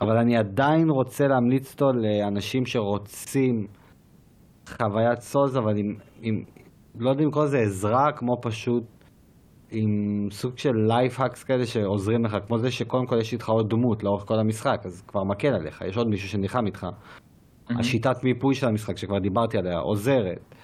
[0.00, 3.66] אבל אני עדיין רוצה להמליץ אותו לאנשים שרוצים
[4.68, 6.42] חוויית סולס, אבל עם, עם
[6.98, 8.84] לא יודע אם לקרוא לזה עזרה, כמו פשוט
[9.72, 13.70] עם סוג של life hacks כאלה שעוזרים לך, כמו זה שקודם כל יש איתך עוד
[13.70, 16.86] דמות לאורך כל המשחק, אז כבר מקל עליך, יש עוד מישהו שנלחם איתך.
[17.78, 20.54] השיטת מיפוי של המשחק שכבר דיברתי עליה עוזרת.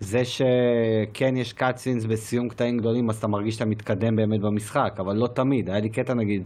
[0.00, 5.16] זה שכן יש cutscenes בסיום קטעים גדולים אז אתה מרגיש שאתה מתקדם באמת במשחק, אבל
[5.16, 5.70] לא תמיד.
[5.70, 6.42] היה לי קטע נגיד,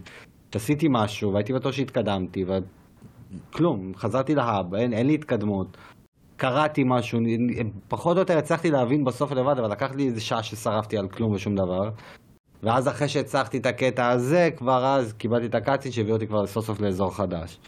[0.52, 5.76] שעשיתי משהו והייתי בטוח שהתקדמתי וכלום, חזרתי ל hub, אין, אין לי התקדמות.
[6.42, 7.20] קראתי משהו,
[7.88, 11.32] פחות או יותר הצלחתי להבין בסוף לבד, אבל לקח לי איזה שעה ששרפתי על כלום
[11.32, 11.90] ושום דבר.
[12.62, 16.64] ואז אחרי שהצלחתי את הקטע הזה, כבר אז קיבלתי את הקאצין שהביא אותי כבר סוף
[16.64, 17.60] סוף לאזור חדש.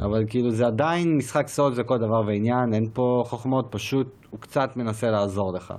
[0.00, 4.76] אבל כאילו זה עדיין משחק סולס לכל דבר ועניין, אין פה חוכמות, פשוט הוא קצת
[4.76, 5.74] מנסה לעזור לך.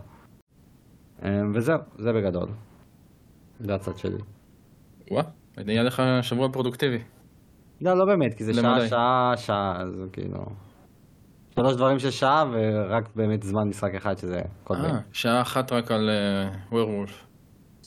[1.25, 2.49] אה, וזהו, זה בגדול.
[3.59, 4.17] זה הצד שלי.
[5.11, 5.23] וואה,
[5.65, 6.99] נהיה לך שבוע פרודוקטיבי.
[7.81, 8.87] לא, לא באמת, כי זה שעה.
[8.87, 10.45] שעה, שעה, אז כאילו...
[11.55, 14.91] שלוש דברים של שעה, ורק באמת זמן משחק אחד שזה קודמים.
[14.91, 16.09] אה, שעה אחת רק על
[16.71, 17.25] ווירולף.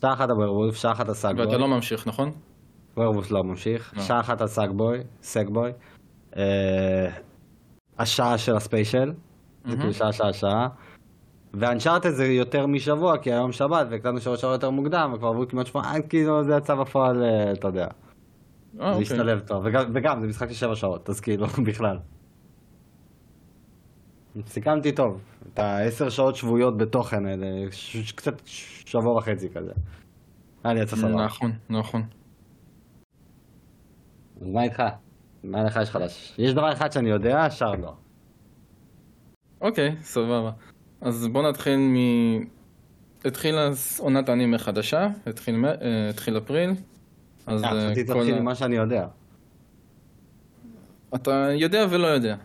[0.00, 1.46] שעה אחת על ווירולף, שעה אחת על סאגבוי.
[1.46, 2.30] ואתה לא ממשיך, נכון?
[2.96, 3.94] ווירולף לא ממשיך.
[3.96, 4.02] לא.
[4.02, 5.70] שעה אחת על סאגבוי, סאגבוי.
[6.36, 7.10] אה,
[7.98, 9.12] השעה של הספיישל.
[9.64, 10.68] זה כאילו שעה, שעה, שעה.
[11.54, 15.66] ואנצ'ארטד זה יותר משבוע, כי היום שבת, והקלטנו שלוש שעות יותר מוקדם, וכבר עברו כמעט
[15.66, 17.84] שבועיים, כאילו זה יצא בפועל, אה, אתה יודע.
[17.84, 17.88] אה,
[18.78, 19.02] זה אוקיי.
[19.02, 21.98] השתלב טוב, וגם זה משחק של שבע שעות, אז כאילו, בכלל.
[24.46, 25.20] סיכמתי טוב,
[25.52, 28.34] את העשר שעות שבועיות בתוכן האלה, ש- קצת
[28.86, 29.72] שבוע וחצי כזה.
[30.64, 31.24] היה לי יצא סבבה.
[31.24, 32.02] נכון, נכון.
[34.40, 34.82] אז מה איתך?
[35.44, 36.34] מה לך יש חדש?
[36.38, 37.92] יש דבר אחד שאני יודע, השאר לא.
[39.60, 40.50] אוקיי, סבבה.
[41.00, 41.96] אז בוא נתחיל מ...
[43.24, 43.68] התחילה
[43.98, 46.70] עונת האנימה חדשה, התחיל, מ- אה, התחיל אפריל.
[47.46, 49.06] אז אה, אה, חשבתי כל תתחיל ה- עם מה שאני יודע.
[51.14, 52.36] אתה יודע ולא יודע.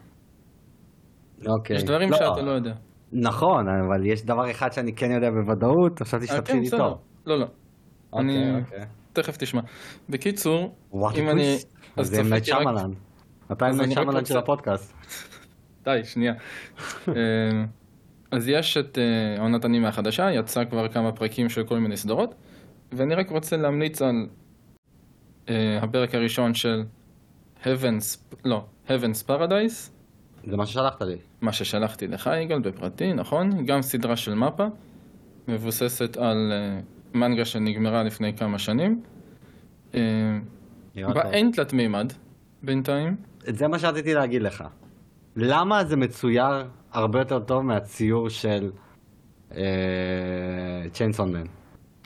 [1.48, 1.76] אוקיי.
[1.76, 2.74] יש דברים שאתה לא יודע.
[3.14, 6.62] נכון, אבל יש דבר אחד שאני כן יודע בוודאות, חשבתי שתתחיל.
[6.64, 6.98] איתו.
[7.26, 7.46] לא, לא.
[8.20, 8.86] אני- אוקיי, אוקיי.
[9.14, 9.62] תכף תשמע.
[10.10, 11.56] בקיצור, וואט אם אני...
[11.98, 12.44] אז זה רק...
[12.44, 12.92] שמלן.
[13.52, 14.94] אתה עם רק שמלן של הפודקאסט.
[15.84, 16.34] די, שנייה.
[17.08, 17.14] אה,
[18.32, 22.36] אז יש את אה, עונת הנימה החדשה, יצא כבר כמה פרקים של כל מיני סדרות,
[22.92, 24.28] ואני רק רוצה להמליץ על
[25.50, 26.84] אה, הפרק הראשון של
[27.64, 29.92] Heaven's, לא, Heaven's Paradise,
[30.48, 31.18] זה מה ששלחת לי.
[31.42, 33.66] מה ששלחתי לך יגאל בפרטי, נכון?
[33.66, 34.68] גם סדרה של מפה,
[35.48, 36.80] מבוססת על אה,
[37.14, 39.02] מנגה שנגמרה לפני כמה שנים.
[39.96, 40.00] אה,
[40.96, 41.18] בה טוב.
[41.18, 42.14] אין תלת מימד
[42.64, 43.16] בינתיים.
[43.48, 44.64] זה מה שרציתי להגיד לך.
[45.36, 48.72] למה זה מצויר הרבה יותר טוב מהציור של
[50.92, 51.46] צ'יינסון מן?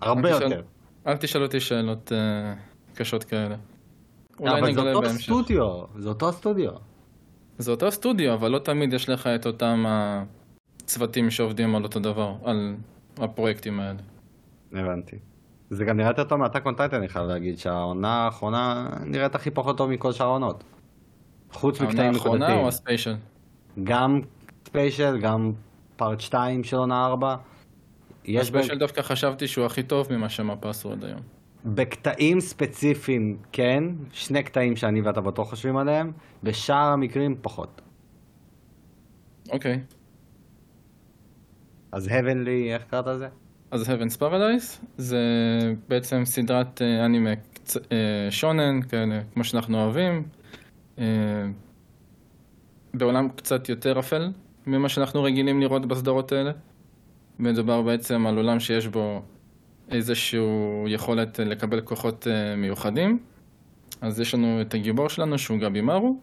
[0.02, 0.62] הרבה יותר.
[1.08, 2.54] אל תשאל אותי שאלות אה,
[2.96, 3.56] קשות כאלה.
[4.40, 5.24] אולי אבל זה נגלה אותו בהמשך.
[5.24, 6.72] סטודיו, זה אותו סטודיו.
[7.58, 12.36] זה אותו סטודיו, אבל לא תמיד יש לך את אותם הצוותים שעובדים על אותו דבר,
[12.44, 12.76] על
[13.18, 14.00] הפרויקטים האלה.
[14.72, 15.16] הבנתי.
[15.70, 19.36] זה גם נראה יותר טוב מ Attack on Titan, אני חייב להגיד, שהעונה האחרונה נראית
[19.36, 20.64] הכי פחות טוב מכל שאר העונות.
[21.52, 22.64] חוץ העונה מקטעים האחרונה נקודתיים.
[22.64, 23.16] או ה special?
[23.84, 24.22] גם
[24.68, 25.52] special, גם
[25.96, 27.36] part 2 של עונה 4.
[28.26, 31.35] יש בהם, הספיישל דווקא חשבתי שהוא הכי טוב ממה שמפה עשו עד היום.
[31.66, 36.12] בקטעים ספציפיים כן, שני קטעים שאני ואתה בטוח חושבים עליהם,
[36.44, 37.82] בשאר המקרים פחות.
[39.50, 39.80] אוקיי.
[41.92, 43.28] אז heavenly, איך קראת לזה?
[43.72, 45.20] אז Heaven's Paradise זה
[45.88, 47.30] בעצם סדרת אה, אנימה
[47.92, 50.24] אה, שונן, כאלה, כמו שאנחנו אוהבים.
[51.00, 51.06] אה,
[52.94, 54.32] בעולם קצת יותר אפל
[54.68, 56.52] ממה שאנחנו רגילים לראות בסדרות האלה.
[57.40, 59.22] מדובר בעצם על עולם שיש בו
[59.92, 60.40] איזושהי
[60.88, 63.20] יכולת אה, לקבל כוחות אה, מיוחדים.
[64.02, 66.20] אז יש לנו את הגיבור שלנו שהוא גבי מארו,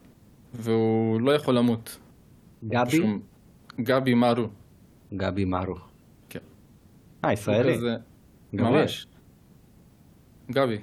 [0.55, 1.99] והוא לא יכול למות.
[2.65, 2.91] גבי?
[2.91, 3.19] שהוא-
[3.81, 4.47] גבי מארו.
[5.15, 5.75] גבי מארו.
[6.29, 6.39] כן.
[7.25, 7.75] אה, ישראלי.
[7.75, 7.97] כזה-.
[8.53, 9.07] ממש.
[10.51, 10.79] גבי.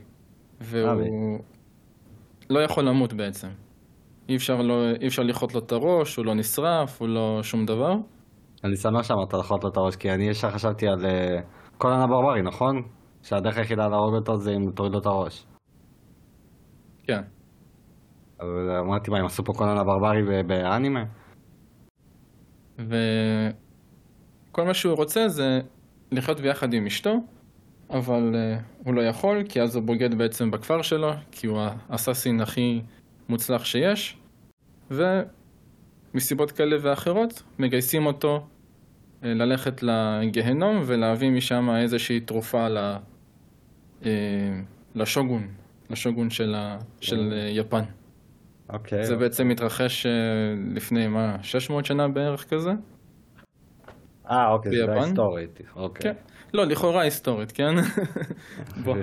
[0.62, 1.40] והוא
[2.50, 3.48] לא יכול למות בעצם.
[4.30, 7.66] אי אפשר, לא, אי אפשר לכרות לו את הראש, הוא לא נשרף, הוא לא שום
[7.66, 7.96] דבר.
[8.64, 11.40] אני שמח שאמרת לחוט לו את הראש, כי אני ישר חשבתי על אה,
[11.80, 12.82] קולן הברברי, נכון?
[13.24, 15.46] שהדרך היחידה להרוג אותו זה אם תוריד לו את הראש.
[17.04, 17.22] כן.
[18.40, 21.04] אבל אמרתי, מה, הם עשו פה קולן הברברי באנימה?
[22.78, 25.60] וכל מה שהוא רוצה זה
[26.12, 27.14] לחיות ביחד עם אשתו,
[27.90, 32.42] אבל uh, הוא לא יכול, כי אז הוא בוגד בעצם בכפר שלו, כי הוא האסאסין
[32.42, 32.82] הכי
[33.30, 34.18] מוצלח שיש,
[34.92, 38.48] ומסיבות כאלה ואחרות מגייסים אותו
[39.24, 42.96] ללכת לגיהנום ולהביא משם איזושהי תרופה ל,
[44.02, 44.06] uh,
[44.96, 45.48] לשוגון,
[45.90, 47.84] לשוגון של, ה, של יפן.
[48.70, 49.04] אוקיי.
[49.04, 50.10] זה בעצם מתרחש uh,
[50.76, 52.72] לפני מה, 600 שנה בערך כזה?
[54.32, 54.94] אה, אוקיי, זה?
[54.94, 55.62] היסטורית.
[55.76, 56.14] אוקיי.
[56.14, 56.20] כן.
[56.54, 57.76] לא, לכאורה היסטורית, כן?
[58.84, 58.98] בוא.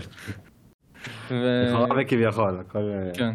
[1.31, 2.79] לכאורה וכביכול, הכל...
[2.79, 3.35] אה, כן.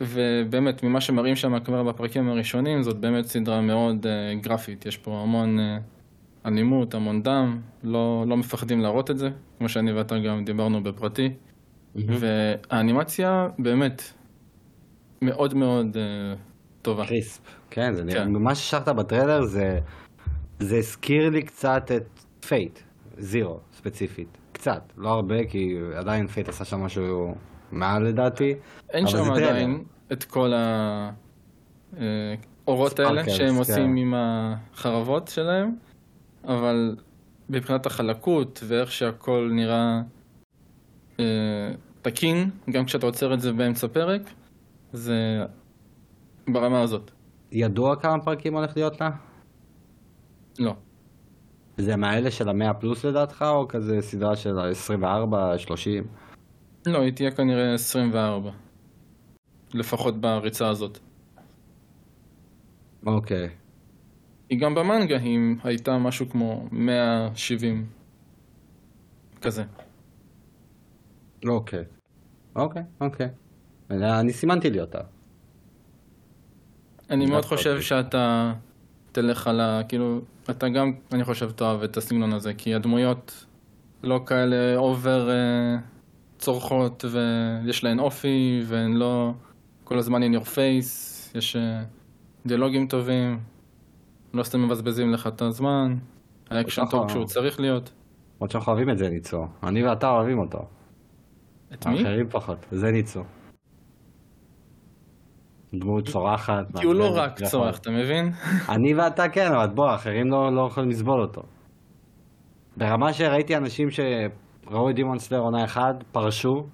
[0.00, 4.86] ובאמת, ממה שמראים שם כבר בפרקים הראשונים, זאת באמת סדרה מאוד uh, גרפית.
[4.86, 5.62] יש פה המון uh,
[6.46, 11.30] אלימות, המון דם, לא, לא מפחדים להראות את זה, כמו שאני ואתה גם דיברנו בפרטי.
[11.94, 14.02] והאנימציה באמת
[15.22, 16.38] מאוד מאוד uh,
[16.82, 17.06] טובה.
[17.06, 17.40] crisp.
[17.70, 18.24] כן, זה נראה...
[18.24, 18.32] כן.
[18.32, 19.78] מה שראית בטריילר זה...
[20.60, 22.78] זה הזכיר לי קצת את Fate,
[23.18, 24.38] Zero, ספציפית.
[24.52, 27.34] קצת, לא הרבה, כי עדיין Fate עשה שם משהו
[27.72, 28.54] מעל לדעתי.
[28.90, 29.30] אין שם.
[29.32, 30.52] עדיין, את כל
[32.66, 33.58] האורות האלה ספארקלס, שהם כן.
[33.58, 35.74] עושים עם החרבות שלהם,
[36.44, 36.96] אבל
[37.48, 40.00] מבחינת החלקות ואיך שהכל נראה
[41.20, 41.24] אה,
[42.02, 44.22] תקין, גם כשאתה עוצר את זה באמצע פרק,
[44.92, 45.44] זה
[46.48, 47.10] ברמה הזאת.
[47.52, 49.10] ידוע כמה פרקים הולך להיות לה?
[50.58, 50.74] לא.
[51.76, 56.04] זה מהאלה של המאה פלוס לדעתך, או כזה סדרה של 24, 30?
[56.92, 58.50] לא, היא תהיה כנראה 24.
[59.74, 60.98] לפחות בריצה הזאת.
[63.06, 63.48] אוקיי.
[64.50, 67.86] היא גם במנגה היא הייתה משהו כמו 170.
[69.42, 69.64] כזה.
[71.48, 71.84] אוקיי.
[72.56, 73.28] אוקיי, אוקיי.
[73.90, 75.00] אני סימנתי לי אותה.
[77.10, 77.56] אני מאוד הכל.
[77.56, 78.52] חושב שאתה
[79.12, 79.80] תלך על ה...
[79.88, 80.20] כאילו,
[80.50, 83.46] אתה גם, אני חושב, תאהב את הסגנון הזה, כי הדמויות
[84.02, 85.76] לא כאלה אובר אה,
[86.48, 89.32] צורכות, ויש להן אופי, והן לא
[89.84, 91.82] כל הזמן in your face, יש אה,
[92.46, 93.38] דיאלוגים טובים,
[94.34, 95.94] לא סתם מבזבזים לך את הזמן,
[96.50, 97.00] האקשן נכון.
[97.00, 97.92] טוב כשהוא צריך להיות.
[98.36, 99.46] למרות שאנחנו אוהבים את זה ניצו.
[99.62, 100.58] אני ואתה אוהבים אותו.
[101.72, 101.98] את מי?
[101.98, 102.66] האחרים פחות.
[102.70, 103.22] זה ניצו.
[105.74, 106.64] דמות צורחת.
[106.78, 107.46] כי הוא לא רק יכול.
[107.46, 108.32] צורח, אתה מבין?
[108.74, 111.42] אני ואתה כן, אבל בוא, האחרים לא, לא יכולים לסבול אותו.
[112.76, 113.90] ברמה שראיתי אנשים
[114.68, 116.66] שראו את דימון סלר עונה אחד, פרשו,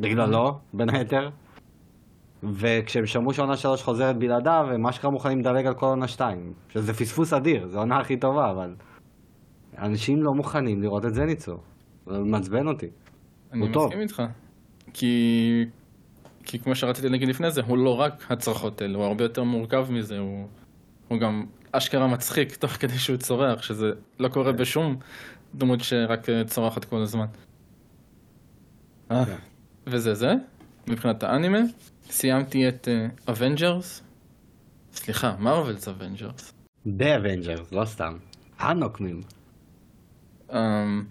[0.00, 1.30] בגללו, בין היתר,
[2.42, 6.52] וכשהם שמעו שעונה שלוש חוזרת בלעדיו, הם אשכרה מוכנים לדלג על כל עונה שתיים.
[6.68, 8.74] שזה פספוס אדיר, זו העונה הכי טובה, אבל...
[9.78, 11.56] אנשים לא מוכנים לראות את זה ניצו.
[12.06, 12.86] זה מעצבן אותי.
[13.52, 13.86] אני הוא טוב.
[13.86, 14.22] מסכים איתך.
[14.92, 15.64] כי...
[16.44, 19.86] כי כמו שרציתי להגיד לפני זה, הוא לא רק הצרחות האלה, הוא הרבה יותר מורכב
[19.90, 20.46] מזה, הוא,
[21.08, 24.96] הוא גם אשכרה מצחיק תוך כדי שהוא צורח, שזה לא קורה בשום
[25.54, 27.26] דמות שרק אה, צורחת כל הזמן.
[29.10, 29.24] אה,
[29.86, 30.32] וזה זה,
[30.88, 31.58] מבחינת האנימה.
[32.10, 32.88] סיימתי את
[33.28, 34.02] אבנג'רס,
[34.92, 36.52] סליחה, Marvel's Avengers.
[36.86, 38.16] The Avengers, לא סתם.
[38.58, 39.20] הנוקמים.
[40.52, 41.04] אמ,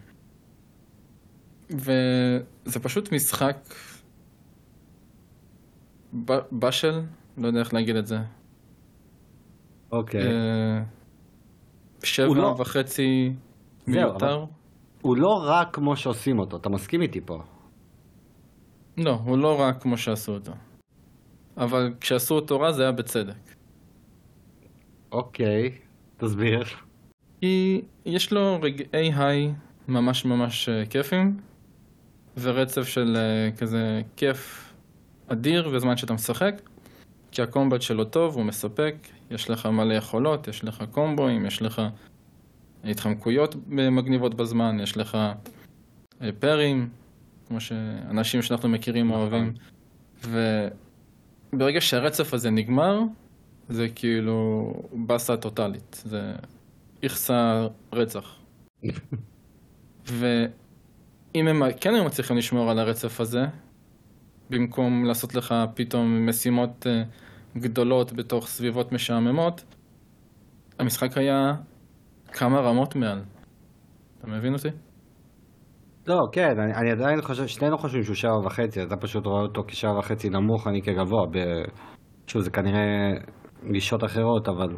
[1.70, 3.58] וזה פשוט משחק
[6.52, 7.02] בשל,
[7.38, 8.18] לא יודע איך להגיד את זה.
[9.92, 10.28] אוקיי.
[10.28, 10.84] אה,
[12.04, 13.34] שבע לא- וחצי
[13.90, 14.46] מיותר.
[15.02, 17.42] הוא לא רק כמו שעושים אותו, אתה מסכים איתי פה.
[18.98, 20.52] לא, הוא לא רק כמו שעשו אותו.
[21.58, 23.56] אבל כשעשו אותו רע זה היה בצדק.
[25.12, 25.72] אוקיי,
[26.18, 26.64] תסביר.
[27.42, 29.54] כי יש לו רגעי היי
[29.88, 31.38] ממש ממש אה, כיפים,
[32.38, 34.74] ורצף של אה, כזה כיף
[35.28, 36.62] אדיר בזמן שאתה משחק,
[37.32, 38.96] כי הקומבט שלו טוב, הוא מספק,
[39.32, 41.82] יש לך מלא יכולות, יש לך קומבואים, יש לך
[42.84, 45.18] התחמקויות מגניבות בזמן, יש לך
[46.22, 46.90] אה, פרים,
[47.48, 49.54] כמו שאנשים שאנחנו מכירים אוהבים,
[50.24, 53.00] וברגע שהרצף הזה נגמר,
[53.70, 56.34] זה כאילו באסה טוטאלית, זה
[57.04, 58.36] איכסה רצח.
[60.08, 63.46] ואם הם כן היו מצליחים לשמור על הרצף הזה,
[64.50, 67.04] במקום לעשות לך פתאום משימות אה,
[67.58, 69.64] גדולות בתוך סביבות משעממות,
[70.80, 71.56] המשחק היה
[72.34, 73.22] כמה רמות מעל.
[74.20, 74.70] אתה מבין אותי?
[76.08, 79.64] לא, כן, אני, אני עדיין חושב, שנינו חושבים שהוא שבע וחצי, אתה פשוט רואה אותו
[79.68, 81.26] כשבע וחצי נמוך, אני כגבוה.
[81.32, 81.38] ב...
[82.28, 83.12] שוב, זה כנראה
[83.72, 84.78] גישות אחרות, אבל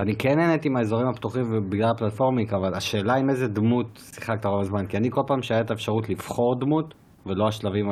[0.00, 4.86] אני כן נהניתי מהאזורים הפתוחים ובגלל הפלטפורמיק, אבל השאלה עם איזה דמות שיחקת רוב הזמן,
[4.86, 6.94] כי אני כל פעם שהיה את האפשרות לבחור דמות,
[7.26, 7.86] ולא השלבים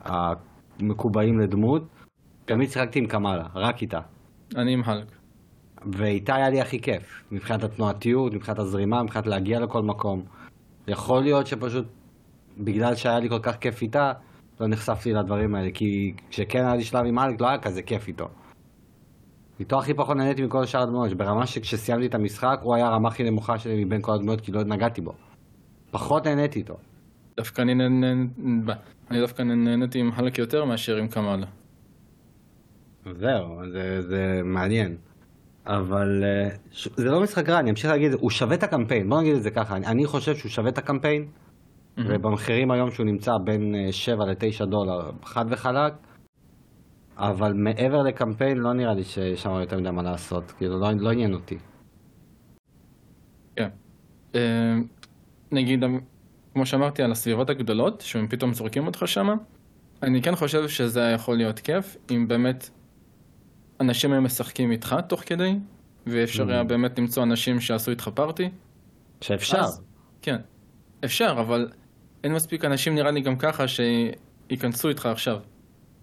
[0.00, 1.82] המקובעים לדמות,
[2.44, 4.00] תמיד שיחקתי עם קמאלה, רק איתה.
[4.56, 5.21] אני עם האלק.
[5.92, 10.22] ואיתה היה לי הכי כיף, מבחינת התנועתיות, מבחינת הזרימה, מבחינת להגיע לכל מקום.
[10.88, 11.86] יכול להיות שפשוט
[12.58, 14.12] בגלל שהיה לי כל כך כיף איתה,
[14.60, 18.08] לא נחשפתי לדברים האלה, כי כשכן היה לי שלב עם אלק לא היה כזה כיף
[18.08, 18.28] איתו.
[19.60, 23.22] איתו הכי פחות נהניתי מכל שאר הדמויות, ברמה שכשסיימתי את המשחק הוא היה הרמה הכי
[23.22, 25.12] נמוכה שלי מבין כל הדמויות כי לא נגעתי בו.
[25.90, 26.74] פחות נהניתי איתו.
[27.36, 28.24] דווקא אני נהנה...
[28.64, 28.70] ב-
[29.10, 31.46] אני דווקא נהניתי עם האלק יותר מאשר עם קמאלה.
[33.04, 34.96] זהו, זה, זה מעניין.
[35.66, 39.20] אבל אה, ש- זה לא משחק רע, אני אמשיך להגיד, הוא שווה את הקמפיין, בוא
[39.20, 41.28] נגיד את זה ככה, אני, אני חושב שהוא שווה את הקמפיין,
[42.08, 45.92] ובמחירים היום שהוא נמצא בין אה, 7 ל-9 דולר, חד וחלק,
[47.16, 51.10] אבל מעבר לקמפיין לא נראה לי שיש שם יותר מדי מה לעשות, כאילו לא, לא
[51.10, 51.58] עניין אותי.
[53.56, 53.68] כן.
[54.34, 54.74] אה,
[55.52, 55.84] נגיד,
[56.54, 59.34] כמו שאמרתי על הסביבות הגדולות, שהם פתאום זורקים אותך שמה,
[60.02, 62.70] אני כן חושב שזה יכול להיות כיף, אם באמת
[63.82, 65.52] אנשים היו משחקים איתך תוך כדי,
[66.06, 68.48] ואפשר היה באמת למצוא אנשים שעשו איתך פארטי.
[69.20, 69.58] שאפשר.
[69.60, 69.82] אז-
[70.22, 70.36] כן,
[71.04, 71.68] אפשר, אבל
[72.24, 75.36] אין מספיק אנשים נראה לי גם ככה שייכנסו איתך עכשיו.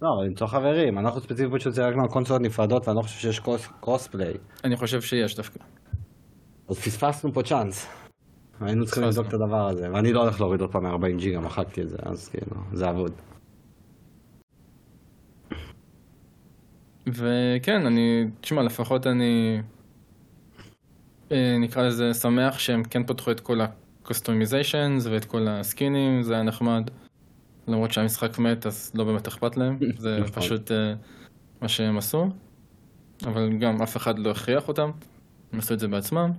[0.02, 0.98] לא, למצוא חברים.
[1.00, 3.42] אנחנו ספציפית פשוט שיחקנו על קונסולות נפרדות ואני לא חושב שיש
[3.80, 4.34] קרוספליי.
[4.64, 5.60] אני חושב שיש דווקא.
[6.70, 7.88] אז פספסנו פה צ'אנס.
[8.62, 11.82] היינו צריכים לבדוק את הדבר הזה, ואני לא הולך להוריד עוד פעם מ-40 ג'יגה, מחקתי
[11.82, 13.12] את זה, אז כאילו, זה אבוד.
[17.08, 19.62] וכן, אני, תשמע, לפחות אני,
[21.32, 26.44] אה, נקרא לזה, שמח שהם כן פתחו את כל ה-customizations ואת כל הסקינים, זה היה
[26.44, 26.90] נחמד.
[27.68, 30.44] למרות שהמשחק מת, אז לא באמת אכפת להם, זה נכון.
[30.44, 30.74] פשוט uh,
[31.62, 32.30] מה שהם עשו.
[33.24, 34.92] אבל גם אף אחד לא הכריח אותם,
[35.54, 36.32] הם עשו את זה בעצמם.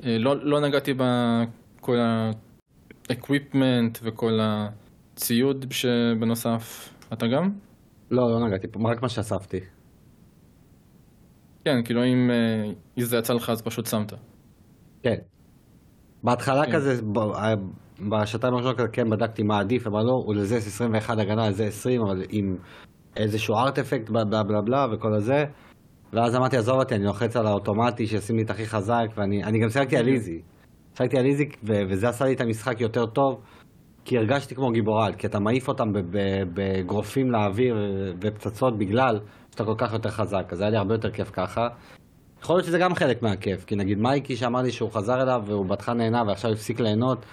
[0.00, 6.88] Uh, לא, לא נגעתי בכל ה-equipment וכל הציוד שבנוסף.
[7.12, 7.50] אתה גם?
[8.10, 9.60] לא, לא נגעתי פה, רק מה שאספתי.
[11.64, 12.30] כן, כאילו אם
[12.98, 14.12] uh, זה יצא לך אז פשוט שמת.
[15.02, 15.16] כן.
[16.24, 16.72] בהתחלה כן.
[16.72, 17.54] כזה, ב-
[18.10, 22.00] בשעתיים הראשונות כזה, כן בדקתי מה עדיף, אבל לא, ולזה יש 21 הגנה, לזה 20,
[22.02, 22.56] אבל עם
[23.16, 25.44] איזשהו ארטפקט, בלה בלה בלה בלה וכל הזה.
[26.12, 29.58] ואז אמרתי, עזוב אותי, אני לוחץ על האוטומטי שישים לי את הכי חזק, ואני אני
[29.62, 30.40] גם שיחקתי על איזי.
[30.94, 33.40] שיחקתי על איזי, וזה עשה לי את המשחק יותר טוב,
[34.04, 35.84] כי הרגשתי כמו גיבורל, כי אתה מעיף אותם
[36.54, 37.76] בגרופים לאוויר
[38.20, 39.20] ופצצות בגלל
[39.52, 41.68] שאתה כל כך יותר חזק, אז היה לי הרבה יותר כיף ככה.
[42.42, 45.66] יכול להיות שזה גם חלק מהכיף, כי נגיד מייקי שאמר לי שהוא חזר אליו והוא
[45.66, 47.26] בהתחלה נהנה ועכשיו הפסיק ליהנות,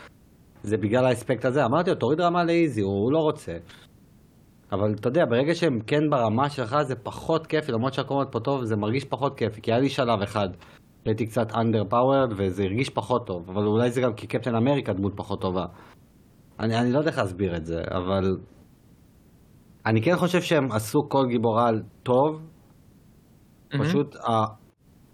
[0.64, 1.66] זה בגלל האספקט הזה.
[1.66, 3.58] אמרתי לו, תוריד רמה לאיזי, הוא, לא רוצה.
[4.72, 8.64] אבל אתה יודע, ברגע שהם כן ברמה שלך זה פחות כיפי, למרות שהקומות פה טוב,
[8.64, 10.50] זה מרגיש פחות כיפי, כי היה לי שלב אחד,
[11.06, 14.94] הייתי קצת under powered וזה הרגיש פחות טוב, אבל אולי זה גם כי קפטן אמריקה
[14.94, 15.66] דמות פחות טובה.
[16.60, 18.38] אני, אני לא יודע איך להסביר את זה, אבל
[19.86, 22.42] אני כן חושב שהם עשו כל גיבורל טוב,
[23.70, 24.16] פשוט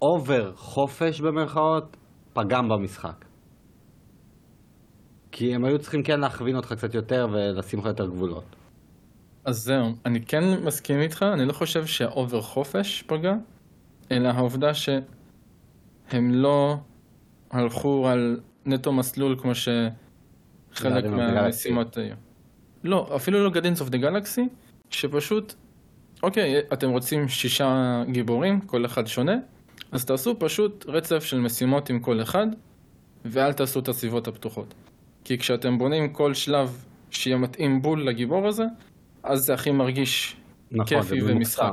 [0.02, 1.96] ה over חופש במרכאות
[2.32, 3.24] פגם במשחק.
[5.32, 8.56] כי הם היו צריכים כן להכווין אותך קצת יותר ולשים לך יותר גבולות.
[9.44, 13.32] אז זהו, אני כן מסכים איתך, אני לא חושב שה over חופש פגע,
[14.12, 16.76] אלא העובדה שהם לא
[17.50, 22.25] הלכו על נטו מסלול כמו שחלק מהמשימות היו.
[22.86, 24.48] לא, אפילו לא גדינס אוף דה גלקסי,
[24.90, 25.54] שפשוט,
[26.22, 29.36] אוקיי, אתם רוצים שישה גיבורים, כל אחד שונה,
[29.92, 32.46] אז תעשו פשוט רצף של משימות עם כל אחד,
[33.24, 34.74] ואל תעשו את הסביבות הפתוחות.
[35.24, 38.64] כי כשאתם בונים כל שלב שיהיה מתאים בול לגיבור הזה,
[39.22, 40.36] אז זה הכי מרגיש
[40.70, 41.72] נכון, כיפי ומשחק.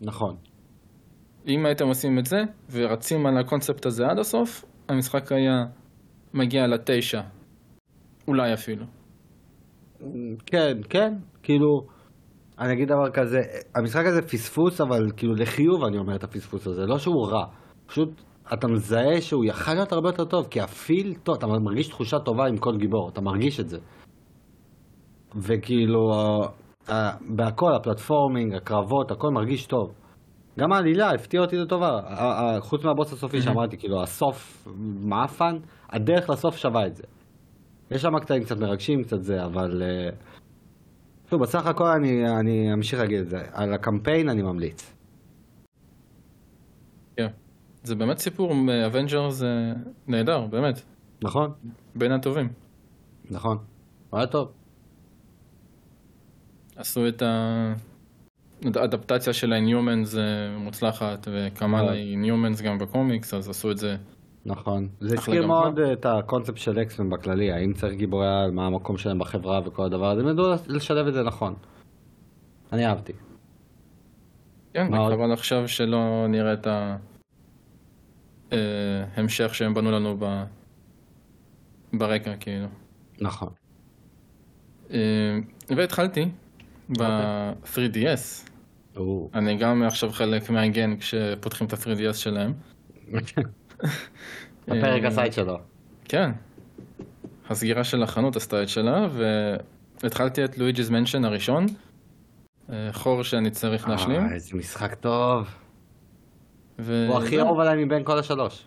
[0.00, 0.36] נכון.
[1.46, 5.66] אם הייתם עושים את זה, ורצים על הקונספט הזה עד הסוף, המשחק היה
[6.34, 7.20] מגיע לתשע.
[8.28, 8.84] אולי אפילו.
[10.46, 11.80] כן, כן, כאילו,
[12.58, 13.38] אני אגיד דבר כזה,
[13.76, 17.44] המשחק הזה פספוס, אבל כאילו לחיוב אני אומר את הפספוס הזה, לא שהוא רע,
[17.86, 18.08] פשוט
[18.52, 22.46] אתה מזהה שהוא יכל להיות הרבה יותר טוב, כי הפיל טוב, אתה מרגיש תחושה טובה
[22.46, 23.78] עם כל גיבור, אתה מרגיש את זה.
[25.36, 26.00] וכאילו,
[27.36, 29.92] בהכל, ה platforming, הקרבות, הכל מרגיש טוב.
[30.58, 32.00] גם העלילה הפתיעה אותי לטובה,
[32.60, 34.68] חוץ מהבוס הסופי שאמרתי, כאילו, הסוף
[35.00, 35.56] מעפן,
[35.90, 37.02] הדרך לסוף שווה את זה.
[37.90, 39.82] יש שם קטעים קצת מרגשים, קצת זה, אבל...
[39.82, 40.10] אה,
[41.30, 43.40] שוב, בסך הכל אני, אני אמשיך להגיד את זה.
[43.52, 44.94] על הקמפיין אני ממליץ.
[47.16, 47.28] כן.
[47.82, 48.54] זה באמת סיפור
[48.86, 49.72] אבנג'רס
[50.06, 50.80] נהדר, באמת.
[51.24, 51.52] נכון?
[51.94, 52.48] בין הטובים.
[53.30, 53.58] נכון.
[54.12, 54.52] היה טוב.
[56.76, 57.22] עשו את
[58.76, 61.94] האדפטציה של ה-Inhumans אה, מוצלחת, וקמאלה נכון.
[61.94, 63.96] היא Inhumans גם בקומיקס, אז עשו את זה.
[64.46, 64.88] נכון.
[65.00, 69.18] זה הזכיר מאוד את הקונספט של אקסמן בכללי, האם צריך גיבורי על, מה המקום שלהם
[69.18, 71.54] בחברה וכל הדבר הזה, הם ידעו לשלב את זה נכון.
[72.72, 73.12] אני אהבתי.
[74.74, 74.94] כן?
[74.94, 76.66] וחבל עכשיו שלא נראה את
[79.16, 80.44] ההמשך שהם בנו לנו ב...
[81.92, 82.66] ברקע, כאילו.
[83.20, 83.48] נכון.
[84.90, 86.28] אה, והתחלתי
[86.98, 88.48] ב-3DS.
[88.96, 89.30] או.
[89.34, 92.52] אני גם עכשיו חלק מהגן כשפותחים את ה-3DS שלהם.
[94.68, 95.58] הפרק אה, הסייד שלו.
[96.04, 96.30] כן.
[97.48, 99.06] הסגירה של החנות עשתה את שלה,
[100.02, 101.66] והתחלתי את לואיג'יז מנשן הראשון.
[102.72, 104.26] אה, חור שאני צריך להשלים.
[104.26, 105.48] אה, איזה משחק טוב.
[106.78, 107.40] ו- הוא הכי.
[107.40, 108.66] אהוב עליי מבין כל השלוש.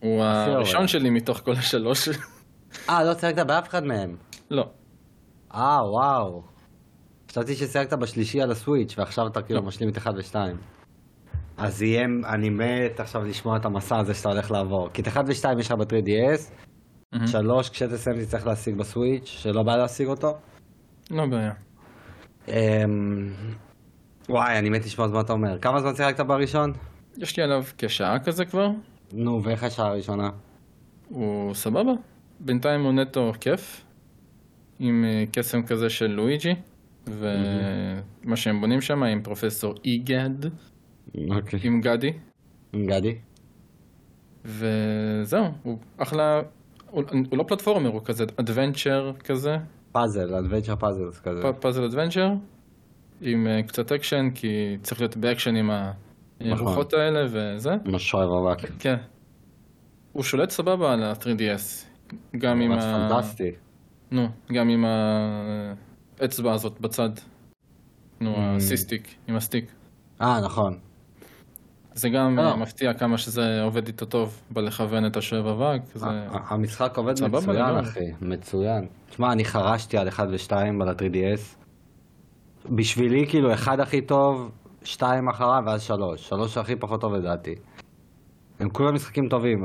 [0.00, 0.88] הוא הראשון.
[0.88, 2.08] שלי מתוך כל השלוש.
[2.88, 4.16] אה, לא שיחקת באף אחד מהם.
[4.50, 4.70] לא.
[5.54, 6.42] אה, וואו.
[7.30, 10.34] חשבתי ששיחקת בשלישי על הסוויץ' ועכשיו אתה כאילו משלים את 1 ו-2.
[11.60, 14.88] אז יהיה, אני מת עכשיו לשמוע את המסע הזה שאתה הולך לעבור.
[14.92, 16.52] כי את 1 ו-2 יש לך ב-3DS,
[17.12, 17.26] מהמם.
[17.26, 20.38] 3 כשתסיים תצטרך להשיג בסוויץ', שלא בא להשיג אותו.
[21.10, 21.52] לא בעיה.
[22.48, 22.54] אמ,
[24.28, 25.58] וואי, אני מת לשמוע את מה אתה אומר.
[25.58, 26.72] כמה זמן שיחקת בראשון?
[27.18, 28.68] יש לי עליו כשעה כזה כבר.
[29.12, 30.30] נו, ואיך השעה הראשונה?
[31.08, 31.92] הוא סבבה.
[32.40, 33.84] בינתיים הוא נטו כיף.
[34.78, 36.54] עם אה, קסם כזה של לואיג'י.
[37.06, 40.50] ומה שהם בונים שם עם פרופסור איגד,
[41.30, 41.60] אוקיי.
[41.62, 42.12] עם גדי,
[42.72, 43.14] עם גדי?
[44.44, 46.40] וזהו, הוא אחלה,
[46.90, 49.56] הוא, הוא לא פלטפורמר, הוא כזה אדוונצ'ר כזה,
[49.92, 51.52] פאזל, אדוונצ'ר פאזל כזה.
[51.60, 52.28] puzzle adventure,
[53.20, 55.70] עם אה, קצת אקשן, כי צריך להיות באקשן עם
[56.40, 57.70] הרוחות האלה וזה.
[57.84, 58.60] עם השואב אבק.
[58.78, 58.96] כן.
[60.12, 61.90] הוא שולט סבבה על ה-3DS.
[62.38, 63.08] גם עם ה...
[63.10, 63.50] פנטסטי.
[64.10, 64.84] נו, גם עם
[66.20, 67.10] האצבע הזאת בצד.
[68.20, 68.34] נו.
[68.36, 69.72] ה C-stick, עם ה stick.
[70.20, 70.78] אה, נכון.
[72.00, 72.42] זה גם לא.
[72.42, 75.80] אה, מפתיע כמה שזה עובד איתו טוב בלכוון את השואב אבק.
[75.94, 76.06] זה...
[76.32, 77.76] המשחק עובד מצוין.
[77.76, 78.00] אחי.
[78.20, 78.86] מצוין.
[79.10, 81.56] תשמע, אני חרשתי על 1 ו-2 על ה-3DS.
[82.70, 84.50] בשבילי, כאילו, אחד הכי טוב,
[84.84, 86.28] שתיים אחריו, ואז שלוש.
[86.28, 87.54] שלוש הכי פחות טוב לדעתי.
[88.60, 89.64] הם כולם משחקים טובים.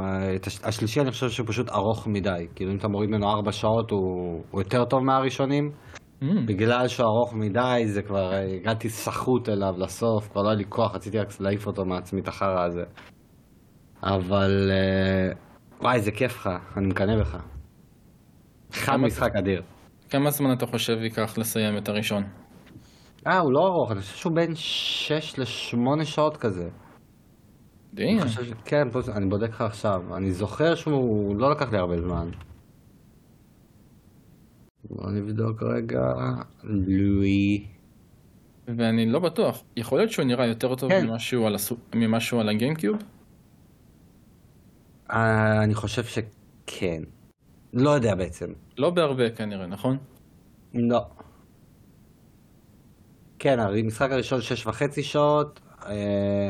[0.64, 2.48] השלישי אני חושב שהוא פשוט ארוך מדי.
[2.56, 5.72] כאילו, אם אתה מוריד ממנו ארבע שעות, הוא, הוא יותר טוב מהראשונים.
[6.26, 10.58] Mm, בגלל שהוא ארוך מדי, זה כבר, אה, הגעתי סחוט אליו לסוף, כבר לא היה
[10.58, 12.84] לי כוח, רציתי רק להעיף אותו מעצמי את החרא הזה.
[14.04, 15.30] אבל, אה,
[15.82, 17.38] וואי, זה כיף לך, אני מקנא בך.
[18.72, 19.62] חד משחק אדיר.
[20.10, 22.24] כמה זמן אתה חושב ייקח לסיים את הראשון?
[23.28, 26.70] אה, הוא לא ארוך, אני חושב שהוא בין 6 ל-8 שעות כזה.
[27.94, 28.52] די, אני חושב ש...
[28.66, 30.16] כן, אני בודק לך עכשיו.
[30.18, 32.30] אני זוכר שהוא לא לקח לי הרבה זמן.
[34.90, 36.14] בוא נבדוק רגע.
[36.64, 37.66] לואי.
[38.68, 39.64] ואני לא בטוח.
[39.78, 41.08] יכול להיות שהוא נראה יותר טוב כן.
[41.08, 41.78] ממשהו על, הסו...
[41.96, 42.98] ממשהו על הגיימקיוב?
[45.12, 47.04] אה, אני חושב שכן.
[47.74, 48.46] לא יודע בעצם.
[48.78, 49.98] לא בהרבה כנראה, נכון?
[50.74, 51.06] לא.
[53.40, 56.50] כן, המשחק הראשון שש וחצי שעות, אה,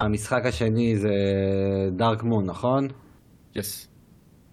[0.00, 1.14] המשחק השני זה
[1.96, 2.88] דארק מון, נכון?
[3.54, 3.88] יס.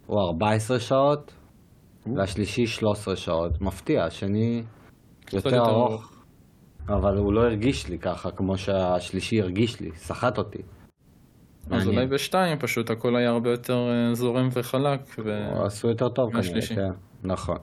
[0.05, 1.33] הוא 14 שעות,
[2.15, 3.61] והשלישי 13 שעות.
[3.61, 4.63] מפתיע, השני
[5.33, 6.23] יותר ארוך,
[6.87, 10.61] אבל הוא לא הרגיש לי ככה כמו שהשלישי הרגיש לי, סחט אותי.
[11.71, 11.87] אז.
[11.87, 14.99] אולי בשתיים פשוט הכל היה הרבה יותר אה, זורם וחלק.
[15.25, 15.49] ו...
[15.65, 16.61] עשו יותר טוב כנראה.
[16.75, 16.91] כן.
[17.23, 17.57] נכון.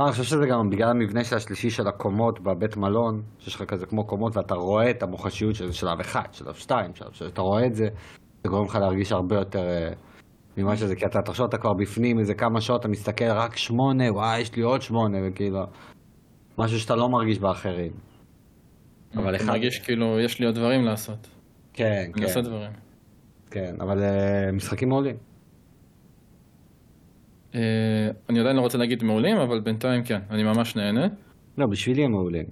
[0.00, 3.62] אה, אני חושב שזה גם בגלל המבנה של השלישי של הקומות בבית מלון, שיש לך
[3.62, 7.66] כזה כמו קומות ואתה רואה את המוחשיות של שלב אחד, שלב שתיים, שלב שאתה רואה
[7.66, 7.88] את זה,
[8.44, 9.92] זה גורם לך להרגיש הרבה יותר אה,
[10.56, 14.12] ממה שזה, כי אתה תחשוב אתה כבר בפנים איזה כמה שעות, אתה מסתכל רק שמונה,
[14.12, 15.60] וואי, יש לי עוד שמונה, וכאילו,
[16.58, 17.92] משהו שאתה לא מרגיש באחרים.
[19.16, 19.46] אבל אחד...
[19.46, 21.28] מרגיש כאילו יש לי עוד דברים לעשות.
[21.72, 22.70] כן, כן, עושה דברים.
[23.50, 25.16] כן, אבל אה, משחקים מעולים.
[27.54, 27.60] אה,
[28.30, 31.06] אני עדיין לא רוצה להגיד מעולים, אבל בינתיים כן, אני ממש נהנה.
[31.58, 32.46] לא, בשבילי הם מעולים.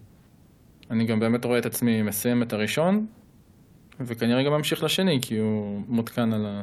[0.90, 3.07] אני גם באמת רואה את עצמי מסיים את הראשון,
[4.00, 6.62] וכנראה גם ממשיך לשני, כי הוא מותקן על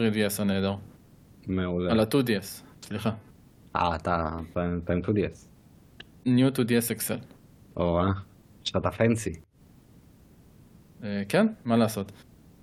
[0.00, 0.74] ה-3DS הנהדר.
[1.48, 1.92] מעולה.
[1.92, 3.10] על ה-2DS, סליחה.
[3.76, 4.28] אה, אתה
[4.84, 5.48] פעם 2DS.
[6.26, 7.24] New 2DS XL.
[7.76, 8.04] או, אה?
[8.64, 9.30] שאתה פנסי.
[11.04, 12.12] אה, כן, מה לעשות?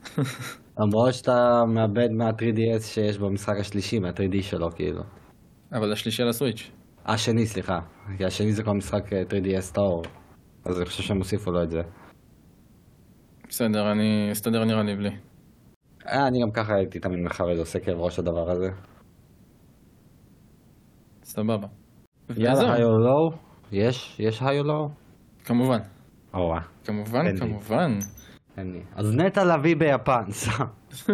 [0.80, 5.02] למרות שאתה מאבד מה-3DS שיש במשחק השלישי, מה-3D שלו, כאילו.
[5.74, 6.72] אבל השלישי על הסוויץ'.
[7.06, 7.80] השני, סליחה.
[8.18, 10.04] כי השני זה כבר משחק אה, 3DS טהור.
[10.66, 11.82] אז אני חושב שהם הוסיפו לו את זה.
[13.50, 15.29] בסדר, אני אסתדר נראה לי בלי.
[16.12, 18.70] אה, אני גם ככה הייתי תמיד מכבד, עושה כאב ראש הדבר הזה.
[21.24, 21.68] סבבה.
[22.38, 23.32] יאללה, היי או לואו?
[23.72, 24.20] יש?
[24.20, 24.90] יש היי או לואו?
[25.46, 25.80] כמובן.
[26.34, 26.60] או, אה.
[26.84, 27.38] כמובן.
[27.38, 28.00] כמובן.
[28.96, 30.24] אז נטע לביא ביפן.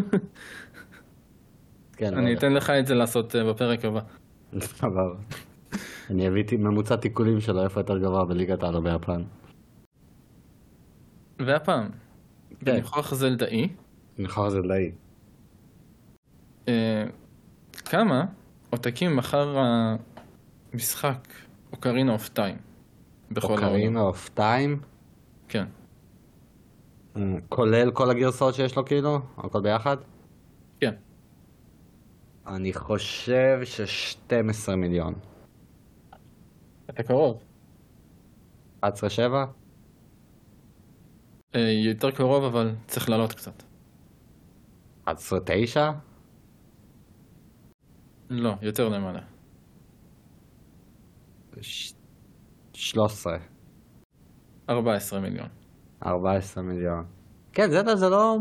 [1.98, 2.38] כן, אני רגע.
[2.38, 4.00] אתן לך את זה לעשות אה, בפרק הבא.
[4.60, 5.02] סבבה.
[6.10, 9.22] אני הבאתי ממוצע תיקולים שלו, איפה יותר גבוה בליגת העל או ביפן.
[11.40, 11.90] והפעם.
[12.64, 13.68] בניחוח זלדאי,
[14.18, 14.92] ניחוח זלדאי.
[16.68, 17.06] אה,
[17.76, 18.26] כמה
[18.70, 19.58] עותקים אחר
[20.74, 21.28] המשחק
[21.72, 22.58] Ocarina of Time.
[23.44, 24.80] Ocarina of Time.
[25.48, 25.66] כן.
[27.50, 29.20] כולל כל הגרסאות שיש לו כאילו?
[29.38, 29.98] הכל ביחד?
[30.80, 30.94] כן.
[32.48, 35.14] אני חושב ש-12 מיליון.
[36.90, 37.44] אתה קרוב.
[38.86, 38.88] 11-7?
[41.56, 43.64] אה, יותר קרוב אבל צריך לעלות קצת.
[45.08, 45.12] 11-9?
[48.30, 49.20] לא, יותר למעלה.
[51.62, 51.94] ש-
[52.74, 53.38] 13.
[54.70, 55.48] 14 מיליון.
[56.06, 57.06] 14 מיליון.
[57.54, 58.38] כן, זה, זה לא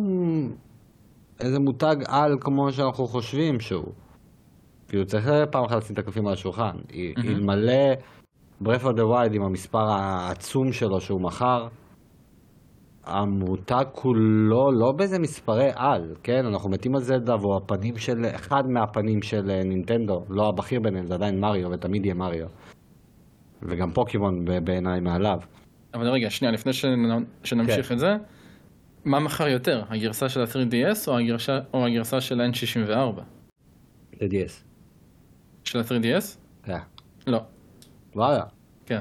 [1.40, 3.92] איזה מותג על כמו שאנחנו חושבים שהוא.
[4.88, 6.76] כאילו צריך פעם אחת לשים את הקלפים על השולחן.
[7.18, 7.92] אלמלא
[8.62, 11.68] Breath of the Wild עם המספר העצום שלו שהוא מכר,
[13.06, 16.46] המותג כולו לא באיזה מספרי על, כן?
[16.46, 21.06] אנחנו מתים על זלדה והוא הפנים של, אחד מהפנים של אה, נינטנדו, לא הבכיר ביניהם,
[21.06, 22.46] זה עדיין מריו ותמיד יהיה מריו.
[23.62, 25.38] וגם פוקימון בעיניי מעליו.
[25.94, 27.94] אבל רגע, שנייה, לפני שנ- שנמשיך כן.
[27.94, 28.16] את זה,
[29.04, 33.20] מה מכר יותר, הגרסה של ה-3DS או הגרשה, או הגרסה של ה-N64?
[34.20, 34.52] ל-DS.
[35.64, 36.38] של ה-3DS?
[36.62, 36.78] כן.
[37.26, 37.40] לא,
[38.14, 38.44] וואלה.
[38.86, 39.00] כן.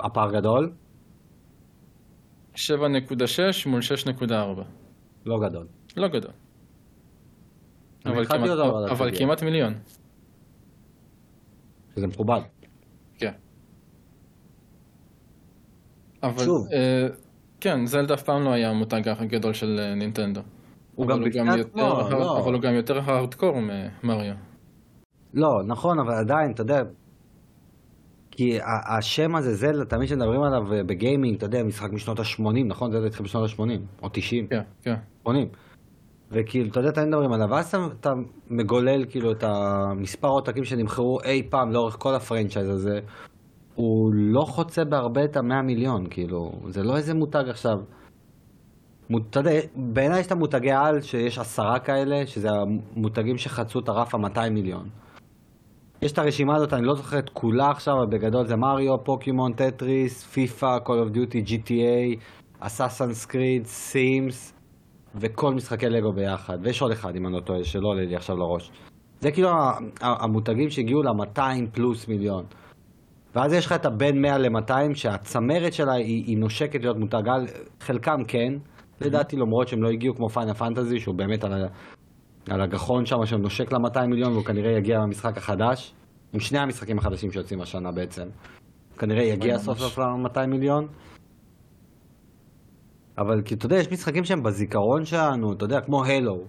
[0.00, 0.72] הפער גדול?
[2.54, 2.60] 7.6
[3.66, 4.32] מול 6.4.
[5.26, 5.66] לא גדול.
[5.96, 6.30] לא גדול.
[8.06, 8.50] אבל, כמעט,
[8.90, 9.18] אבל ה-3DS.
[9.18, 9.74] כמעט מיליון.
[11.96, 12.40] זה מכובד.
[13.18, 13.32] כן.
[16.22, 16.66] אבל, שוב.
[16.72, 17.06] אה,
[17.60, 20.40] כן, זלדה אף פעם לא היה המותג הגדול של אה, נינטנדו.
[20.94, 22.38] הוא אבל גם בפני עצמו, יותר, לא.
[22.38, 24.34] אבל הוא גם יותר הארדקור ממריו.
[25.34, 26.82] לא, נכון, אבל עדיין, אתה יודע,
[28.36, 28.58] כי
[28.98, 32.92] השם הזה, זלדה, תמיד כשמדברים עליו אה, בגיימינג, אתה יודע, משחק משנות ה-80, נכון?
[32.92, 34.94] זלדה התחיל בשנות ה-80, או 90, כן, כן.
[35.22, 35.48] 80.
[36.30, 38.10] וכאילו, אתה יודע, תמיד מדברים עליו, ואז אתה,
[38.50, 43.00] מגולל כאילו את המספר עותקים שנמכרו אי פעם לאורך כל הפרנצ'ייז הזה,
[43.74, 47.76] הוא לא חוצה בהרבה את המאה מיליון, כאילו, זה לא איזה מותג עכשיו.
[49.30, 54.14] אתה יודע, בעיניי יש את המותגי על, שיש עשרה כאלה, שזה המותגים שחצו את הרף
[54.14, 54.88] ה-200 מיליון.
[56.02, 59.52] יש את הרשימה הזאת, אני לא זוכר את כולה עכשיו, אבל בגדול זה מריו, פוקימון,
[59.52, 62.20] טטריס, פיפא, Call of Duty, GTA,
[62.60, 64.54] Assassin's Creed, Sims,
[65.14, 66.58] וכל משחקי לגו ביחד.
[66.62, 68.70] ויש עוד אחד, אם אני לא טועה, שלא עולה לי עכשיו לראש.
[69.20, 69.48] זה כאילו
[70.00, 71.40] המותגים שהגיעו ל-200
[71.72, 72.44] פלוס מיליון.
[73.34, 77.46] ואז יש לך את הבין 100 ל-200, שהצמרת שלה היא, היא נושקת להיות מותג על,
[77.80, 78.52] חלקם כן,
[79.00, 81.66] לדעתי למרות שהם לא הגיעו כמו פיינל פנטזי, שהוא באמת על, ה-
[82.50, 85.94] על הגחון שם, שנושק ל-200 מיליון, והוא כנראה יגיע במשחק החדש,
[86.32, 88.28] עם שני המשחקים החדשים שיוצאים השנה בעצם.
[88.98, 89.58] כנראה יגיע.
[89.58, 90.86] סוף סוף ל-200 מיליון.
[93.18, 96.44] אבל כי אתה יודע, יש משחקים שהם בזיכרון שלנו, אתה יודע, כמו הלו.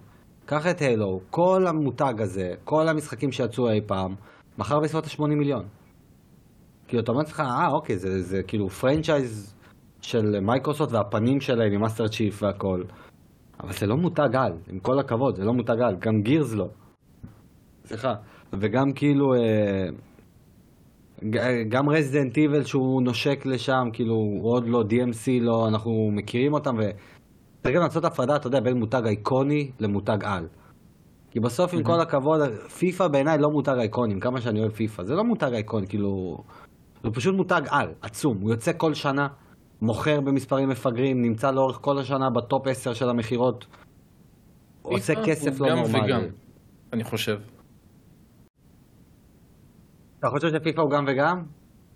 [0.45, 4.15] קח את הלו, כל המותג הזה, כל המשחקים שיצאו אי פעם,
[4.57, 5.65] מכר בסביבות ה-80 מיליון.
[6.87, 9.55] כאילו, אתה אומר לעצמך, אה, אוקיי, זה, זה כאילו franchise
[10.01, 12.83] של מייקרוסופט והפנים שלהם עם Master Chief והכל.
[13.59, 16.67] אבל זה לא מותג על, עם כל הכבוד, זה לא מותג על, גם Gears לא.
[17.85, 18.13] סליחה.
[18.53, 19.85] וגם כאילו, אה,
[21.23, 26.75] ג- גם Resident Evil שהוא נושק לשם, כאילו, עוד לא, DMC לא, אנחנו מכירים אותם,
[26.77, 30.47] וצריך גם לעשות הפרדה, אתה יודע, בין מותג איקוני למותג על.
[31.31, 32.41] כי בסוף, עם כל הכבוד,
[32.77, 36.37] פיפא בעיניי לא מותג איקוני, עם כמה שאני אוהב פיפא, זה לא מותג איקוני, כאילו,
[37.03, 39.27] זה פשוט מותג על, עצום, הוא יוצא כל שנה,
[39.83, 43.65] מוכר במספרים מפגרים, נמצא לאורך כל השנה בטופ 10 של המכירות,
[44.81, 46.03] עושה פיפא כסף לא גם נורמלי.
[46.03, 46.21] וגם,
[46.93, 47.39] אני חושב.
[50.19, 51.43] אתה חושב שפיפא הוא גם וגם?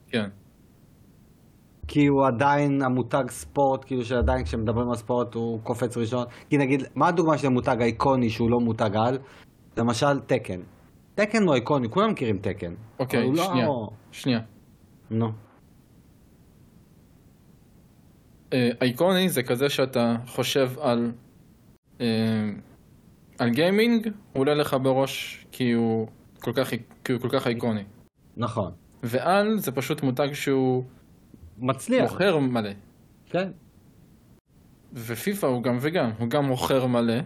[0.08, 0.30] כן.
[1.88, 6.26] כי הוא עדיין המותג ספורט, כאילו שעדיין כשמדברים על ספורט הוא קופץ ראשון.
[6.50, 9.18] כי נגיד, מה הדוגמה של המותג האיקוני שהוא לא מותג על?
[9.78, 10.60] למשל תקן.
[11.16, 12.74] תקן הוא איקוני, כולם מכירים תקן.
[13.00, 13.68] אוקיי, הוא לא- שנייה.
[14.12, 14.40] שנייה.
[15.12, 15.26] נו.
[15.26, 15.32] אה,
[18.54, 21.12] אייקוני זה כזה שאתה חושב על
[22.02, 22.06] אה,
[23.38, 26.08] על גיימינג, הוא עולה לך בראש כי הוא
[26.40, 26.70] כל כך,
[27.04, 27.84] כי הוא כל כך אייקוני.
[28.38, 28.72] נכון.
[29.04, 30.84] ועל זה פשוט מותג שהוא
[31.58, 32.12] מצליח.
[32.12, 32.70] מוכר מלא.
[33.26, 33.50] כן.
[34.94, 37.20] ופיפא הוא גם וגם, הוא גם מוכר מלא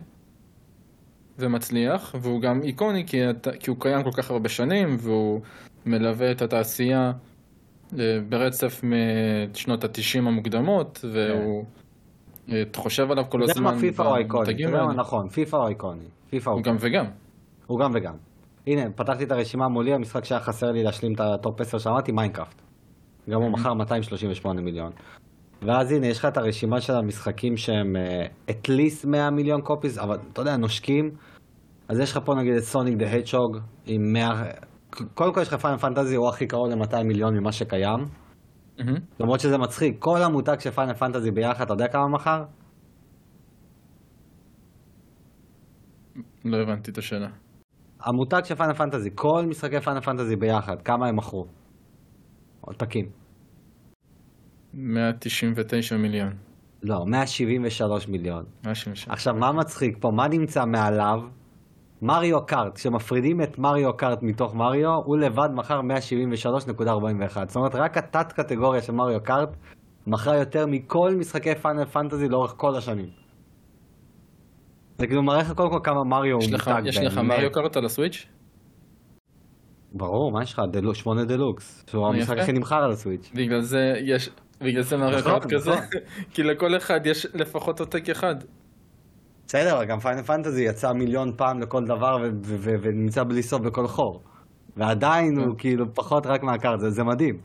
[1.40, 3.18] ומצליח, והוא גם איקוני כי,
[3.60, 5.42] כי הוא קיים כל כך הרבה שנים, והוא
[5.86, 7.12] מלווה את התעשייה אה,
[8.30, 11.66] ברצף משנות התשעים המוקדמות, והוא
[12.52, 13.64] אה, אתה חושב עליו כל הזמן.
[13.64, 14.44] מה פיפא הוא איקוני.
[14.44, 15.00] אתה במותגים יודע מה האלה.
[15.02, 16.06] נכון, פיפא הוא איקוני.
[16.30, 17.06] פיפא הוא גם וגם.
[17.68, 18.14] הוא גם וגם.
[18.68, 22.12] הנה, פתחתי את הרשימה מולי, המשחק שהיה חסר לי להשלים את ה top 10 שאמרתי,
[22.12, 22.62] מיינקראפט.
[23.30, 24.92] גם הוא מכר 238 מיליון.
[25.62, 29.98] ואז הנה, יש לך את הרשימה של המשחקים שהם uh, at least 100 מיליון copies,
[29.98, 31.12] אבל אתה יודע, נושקים.
[31.88, 34.44] אז יש לך פה נגיד את Sonic the Hedgehog עם 100...
[35.14, 38.00] קודם כל יש לך Final Fantasy, הוא הכי קרוב ל-200 מיליון ממה שקיים.
[39.20, 42.44] למרות שזה מצחיק, כל המותג של Final Fantasy ביחד, אתה יודע כמה מכר?
[46.46, 47.28] לא הבנתי את השאלה.
[48.02, 51.46] המותג של Final Fantasy, כל משחקי Final Fantasy ביחד, כמה הם מכרו?
[52.62, 53.06] עותקים.
[54.74, 56.34] 199 מיליון.
[56.84, 58.46] לא, 173 מיליון.
[58.66, 59.14] 177.
[59.14, 60.10] עכשיו, מה מצחיק פה?
[60.12, 61.41] מה נמצא מעליו?
[62.02, 67.48] מריו קארט, כשמפרידים את מריו קארט מתוך מריו, הוא לבד מכר 173.41.
[67.48, 69.50] זאת אומרת, רק התת קטגוריה של מריו קארט
[70.08, 73.10] מכרה יותר מכל משחקי פיינל פנטזי לאורך כל השנים.
[74.98, 77.18] זה כאילו מראה לך קודם כל כמה מריו הוא מותג יש לך.
[77.18, 78.26] מריו קארט על הסוויץ'?
[79.94, 80.62] ברור, מה יש לך?
[80.94, 81.84] שמונה דלוקס.
[81.90, 82.38] שהוא המשחק.
[82.38, 83.32] הכי נמכר על הסוויץ'.
[83.36, 84.30] בגלל זה יש,
[84.62, 85.86] בגלל זה מריו נכון, Kart כזה, נכון.
[86.34, 88.36] כי לכל אחד יש לפחות עותק אחד.
[89.52, 92.18] בסדר, גם Final Fantasy יצא מיליון פעם לכל דבר
[92.82, 94.22] ונמצא בלי סוף בכל חור.
[94.78, 97.36] ועדיין הוא כאילו פחות רק מה Kart, זה, זה מדהים.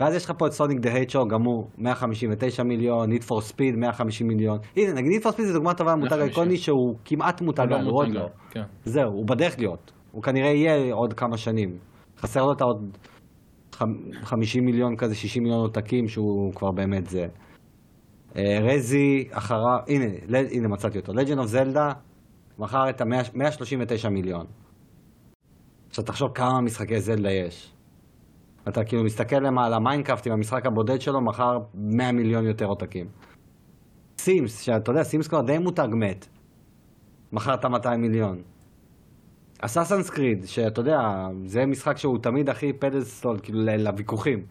[0.00, 3.76] ואז יש לך פה את Sonic the Hedgehog, גם הוא 159 מיליון, Need for Speed
[3.76, 4.58] 150 מיליון.
[4.76, 6.28] הנה, נגיד Need for Speed זה דוגמה טובה למותג 150.
[6.28, 8.26] איקוני שהוא כמעט מותג, הוא עוד לא.
[8.50, 8.62] כן.
[8.84, 9.92] זהו, הוא בדרך להיות.
[10.12, 11.78] הוא כנראה יהיה עוד כמה שנים.
[12.18, 12.96] חסר לו את העוד
[13.74, 17.26] חמ- 50 מיליון כזה, 60 מיליון עותקים, שהוא כבר באמת זה.
[18.36, 20.04] אה, Resi אחריו, הנה,
[20.50, 21.12] הנה מצאתי אותו.
[21.12, 21.94] Legend of Zelda
[22.58, 24.46] מכר את ה-139 מיליון.
[25.88, 27.74] עכשיו תחשוב כמה משחקי זלדה יש.
[28.68, 33.06] אתה כאילו מסתכל למעלה, מיינקראפט עם המשחק הבודד שלו מכר 100 מיליון יותר עותקים.
[34.18, 36.26] Sims, שאתה יודע, Sims כבר די מותג מת.
[37.32, 38.42] מכר את ה-200 מיליון.
[39.60, 40.98] Assassin's Creed, שאתה יודע,
[41.44, 44.46] זה משחק שהוא תמיד הכי pedestal, כאילו, לוויכוחים.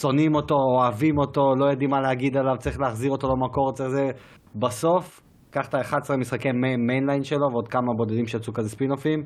[0.00, 4.10] שונאים אותו, אוהבים אותו, לא יודעים מה להגיד עליו, צריך להחזיר אותו למקור, צריך זה...
[4.54, 5.20] בסוף,
[5.50, 6.48] קח את ה-11 משחקי
[6.86, 9.22] mainline שלו ועוד כמה בודדים שיצאו כזה ספינופים,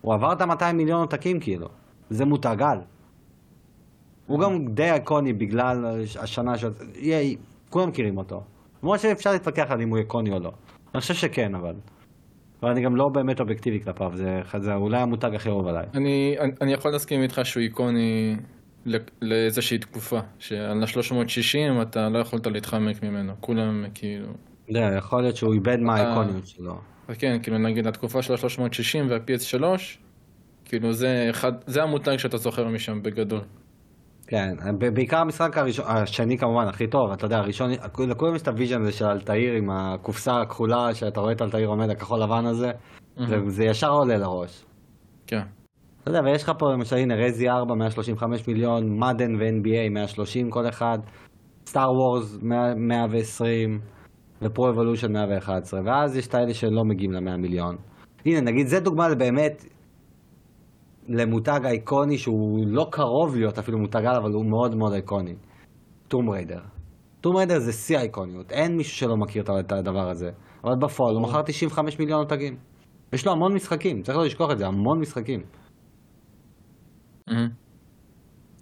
[0.00, 1.66] הוא עבר את ה-200 מיליון עותקים כאילו.
[2.10, 2.78] זה מותג על.
[4.26, 5.84] הוא גם די איקוני בגלל
[6.22, 6.64] השנה ש...
[6.94, 7.36] יהיה-
[7.70, 8.40] כולם מכירים אותו.
[8.82, 10.50] למרות שאפשר להתווכח על אם הוא איקוני או לא.
[10.94, 11.74] אני חושב שכן, אבל.
[12.62, 15.86] אבל אני גם לא באמת אובייקטיבי כלפיו, זה, זה אולי המותג הכי אהוב עליי.
[15.94, 18.36] אני, אני, אני יכול להסכים איתך שהוא איקוני
[19.22, 24.28] לאיזושהי תקופה, שעל ה-360 אתה לא יכולת להתחמק ממנו, כולם כאילו...
[24.68, 26.74] לא, יכול להיות שהוא איבד מהאיקוניות שלו.
[27.08, 29.64] וכן, כאילו נגיד התקופה של ה-360 וה-PS3,
[30.64, 33.40] כאילו זה אחד, זה המותג שאתה זוכר משם בגדול.
[34.26, 34.54] כן,
[34.94, 37.70] בעיקר המשחק הראשון, השני כמובן הכי טוב, אתה יודע, הראשון,
[38.08, 41.68] לכולם יש את ה vision הזה של אלתאיר עם הקופסה הכחולה, שאתה רואה את אלתאיר
[41.68, 42.70] עומד, הכחול לבן הזה,
[43.46, 44.64] וזה ישר עולה לראש.
[45.26, 45.42] כן.
[46.06, 50.68] אתה יודע, ויש לך פה למשל, הנה, Resi 4, 135 מיליון, Madden ו-NBA, 130 כל
[50.68, 50.98] אחד,
[51.66, 52.38] Star Wars,
[52.76, 53.80] 120,
[54.42, 57.76] ו Pro Evolution 111, ואז יש את האלה שלא מגיעים ל-100 מיליון.
[58.26, 59.64] הנה, נגיד, זה דוגמה באמת
[61.08, 65.34] למותג איקוני שהוא לא קרוב להיות אפילו מותג על, אבל הוא מאוד מאוד איקוני.
[66.08, 66.60] Tomb Raider.
[67.20, 70.30] Tomb Raider זה שיא האיקוניות, אין מישהו שלא מכיר את הדבר הזה.
[70.64, 72.56] אבל בפועל הוא מכר 95 מיליון עותקים.
[73.12, 75.40] יש לו המון משחקים, צריך לא לשכוח את זה, המון משחקים.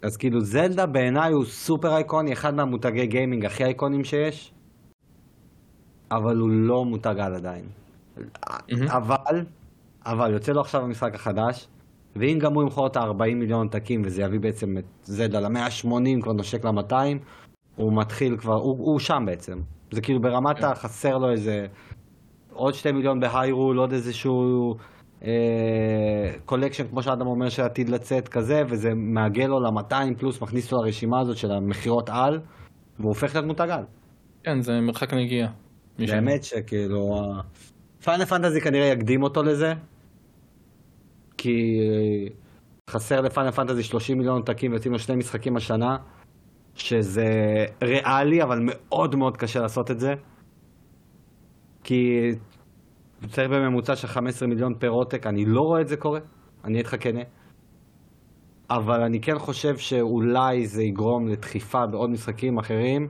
[0.03, 4.53] אז כאילו זלדה בעיניי הוא סופר איקוני, אחד מהמותגי גיימינג הכי איקונים שיש,
[6.11, 7.65] אבל הוא לא מותג על עדיין.
[8.87, 9.45] אבל,
[10.05, 11.67] אבל יוצא לו עכשיו המשחק החדש,
[12.15, 16.33] ואם גם הוא ימכור את ה-40 מיליון עותקים וזה יביא בעצם את זלדה ל-180, כבר
[16.33, 16.95] נושק ל-200,
[17.75, 19.57] הוא מתחיל כבר, הוא, הוא שם בעצם.
[19.91, 20.65] זה כאילו ברמת כן.
[20.65, 21.65] החסר לו איזה
[22.53, 24.75] עוד 2 מיליון בהיירול, עוד איזשהו
[26.45, 31.19] collection, כמו שאדם אומר, שעתיד לצאת כזה, וזה מעגל לו ל-200 פלוס, מכניס אותו לרשימה
[31.19, 32.39] הזאת של המכירות על,
[32.99, 33.83] והוא הופך להיות מותג על.
[34.43, 35.51] כן, זה מרחק נגיעה.
[35.97, 37.31] באמת שכאילו,
[38.03, 39.73] פיינל פנטזי כנראה יקדים אותו לזה,
[41.37, 41.79] כי
[42.89, 45.97] חסר לפיינל פנטזי 30 מיליון עותקים ויוצאים לו שני משחקים השנה,
[46.75, 47.25] שזה
[47.83, 50.13] ריאלי, אבל מאוד מאוד קשה לעשות את זה.
[51.83, 52.31] כי
[53.29, 56.19] צריך בממוצע של 15 מיליון פר עותק, אני לא רואה את זה קורה,
[56.63, 57.21] אני אהיה איתך כנה.
[58.69, 63.07] אבל אני כן חושב שאולי זה יגרום לדחיפה בעוד משחקים אחרים,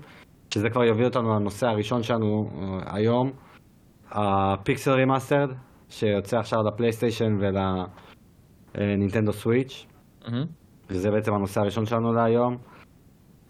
[0.54, 3.32] שזה כבר יביא אותנו לנושא הראשון שלנו אה, היום,
[4.12, 5.50] ה Pixel Remastered,
[5.90, 7.38] שיוצא עכשיו לפלייסטיישן
[8.76, 9.86] ולנינטנדו סוויץ',
[10.28, 10.46] מהמם.
[10.90, 12.58] וזה בעצם הנושא הראשון שלנו להיום.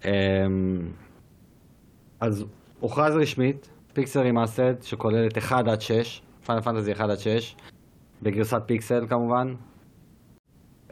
[0.05, 0.11] אמ,
[2.19, 2.45] אז
[2.79, 7.55] הוכרז רשמית, Pixel Remastered, שכוללת 1 עד 6, Final Fantasy 1 עד 6,
[8.21, 9.53] בגרסת פיקסל כמובן.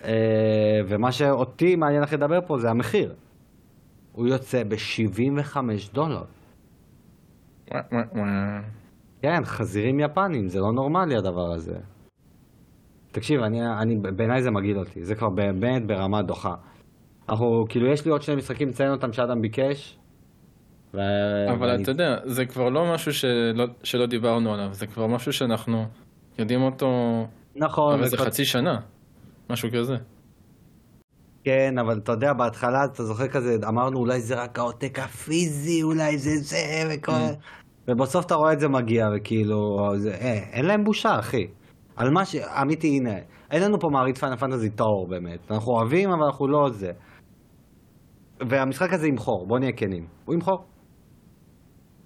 [0.04, 3.16] אה, ומה שאותי מעניין לך לדבר פה זה המחיר.
[4.12, 5.58] הוא יוצא ב-75
[5.94, 6.24] דולר.
[9.22, 11.78] כן, חזירים יפנים, זה לא נורמלי הדבר הזה.
[13.12, 16.56] תקשיב, אני, אני, בעיניי זה מגעיל אותי, זה כבר באמת ברמה דוחה.
[17.30, 20.00] אנחנו, כאילו, יש לי עוד שני משחקים לציין אותם שאדם ביקש.
[20.94, 20.98] ו...
[21.52, 25.34] אבל ואני- אתה יודע, זה כבר לא משהו שלא, שלא דיברנו עליו, זה כבר משהו
[25.34, 25.86] שאנחנו
[26.40, 26.88] יודעים אותו
[27.56, 28.80] נכון, כבר איזה וכבר- חצי שנה,
[29.50, 29.96] משהו כזה.
[31.44, 36.18] כן, אבל אתה יודע, בהתחלה, אתה זוכר כזה, אמרנו אולי זה רק העותק הפיזי, אולי
[36.18, 36.58] זה זה,
[36.96, 37.12] וכל...
[37.88, 39.58] ובסוף אתה רואה את זה מגיע, וכאילו,
[39.98, 41.48] זה, אה, אין להם בושה, אחי.
[41.96, 42.36] על מה ש...
[42.62, 43.14] אמיתי, הנה,
[43.52, 45.52] אין לנו פה מעריץ פיינל פנטזי טהור, באמת.
[45.52, 46.92] אנחנו אוהבים, אבל אנחנו לא זה.
[48.50, 50.06] והמשחק הזה ימכור, בוא נהיה כנים.
[50.26, 50.66] הוא ימכור.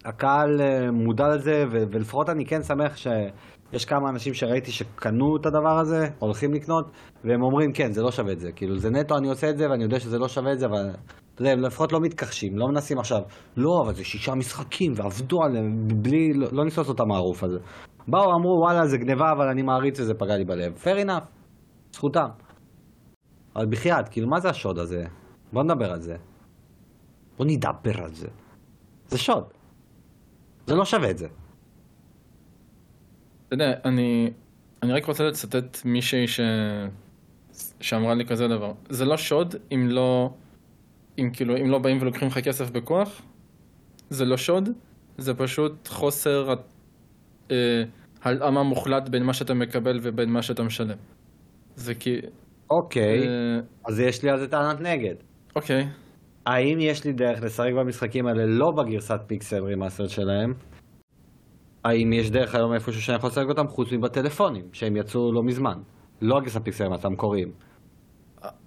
[0.07, 5.79] הקהל אה, מודע לזה, ולפחות אני כן שמח שיש כמה אנשים שראיתי שקנו את הדבר
[5.79, 6.85] הזה, הולכים לקנות,
[7.23, 8.51] והם אומרים, כן, זה לא שווה את זה.
[8.51, 10.89] כאילו, זה נטו, אני עושה את זה, ואני יודע שזה לא שווה את זה, אבל
[11.33, 13.21] אתה יודע, הם לפחות לא מתכחשים, לא מנסים עכשיו,
[13.57, 17.57] לא, אבל זה שישה משחקים, ועבדו עליהם, בלי, לא, לא לעשות את המערוף הזה.
[18.07, 20.73] באו, אמרו, וואלה, זה גניבה, אבל אני מעריץ וזה פגע לי בלב.
[20.83, 21.25] fair enough,
[21.91, 22.27] זכותם.
[23.55, 25.03] אבל בחייאת, כאילו, מה זה השוד הזה?
[25.53, 26.15] בוא נדבר על זה.
[27.37, 28.27] בוא נדבר על זה.
[29.07, 29.56] זה שוד.
[30.67, 31.27] זה לא שווה את זה.
[33.47, 34.31] אתה יודע, אני,
[34.83, 36.39] אני רק רוצה לצטט מישהי ש...
[37.81, 38.73] שאמרה לי כזה דבר.
[38.89, 40.29] זה לא שוד אם לא,
[41.19, 43.21] אם כאילו, אם לא באים ולוקחים לך כסף בכוח,
[44.09, 44.69] זה לא שוד,
[45.17, 46.53] זה פשוט חוסר
[47.51, 47.83] אה,
[48.23, 50.97] הלאמה מוחלט בין מה שאתה מקבל ובין מה שאתה משלם.
[51.75, 52.19] זה כי...
[52.69, 55.15] אוקיי, אה, אז יש לי על זה טענת נגד.
[55.55, 55.87] אוקיי.
[56.47, 60.53] האם יש לי דרך לשחק במשחקים האלה לא בגרסת pixel remaster שלהם?
[61.85, 65.77] האם יש דרך היום איפשהו שאני יכול לשחק אותם חוץ מבטלפונים, שהם יצאו לא מזמן?
[66.21, 67.51] לא הגרסת pixel remaster המקוריים.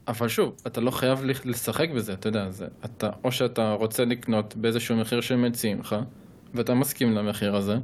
[0.09, 4.57] אבל שוב, אתה לא חייב לשחק בזה, אתה יודע, זה, אתה, או שאתה רוצה לקנות
[4.57, 5.97] באיזשהו מחיר שהם מציעים לך,
[6.55, 7.75] ואתה מסכים למחיר הזה,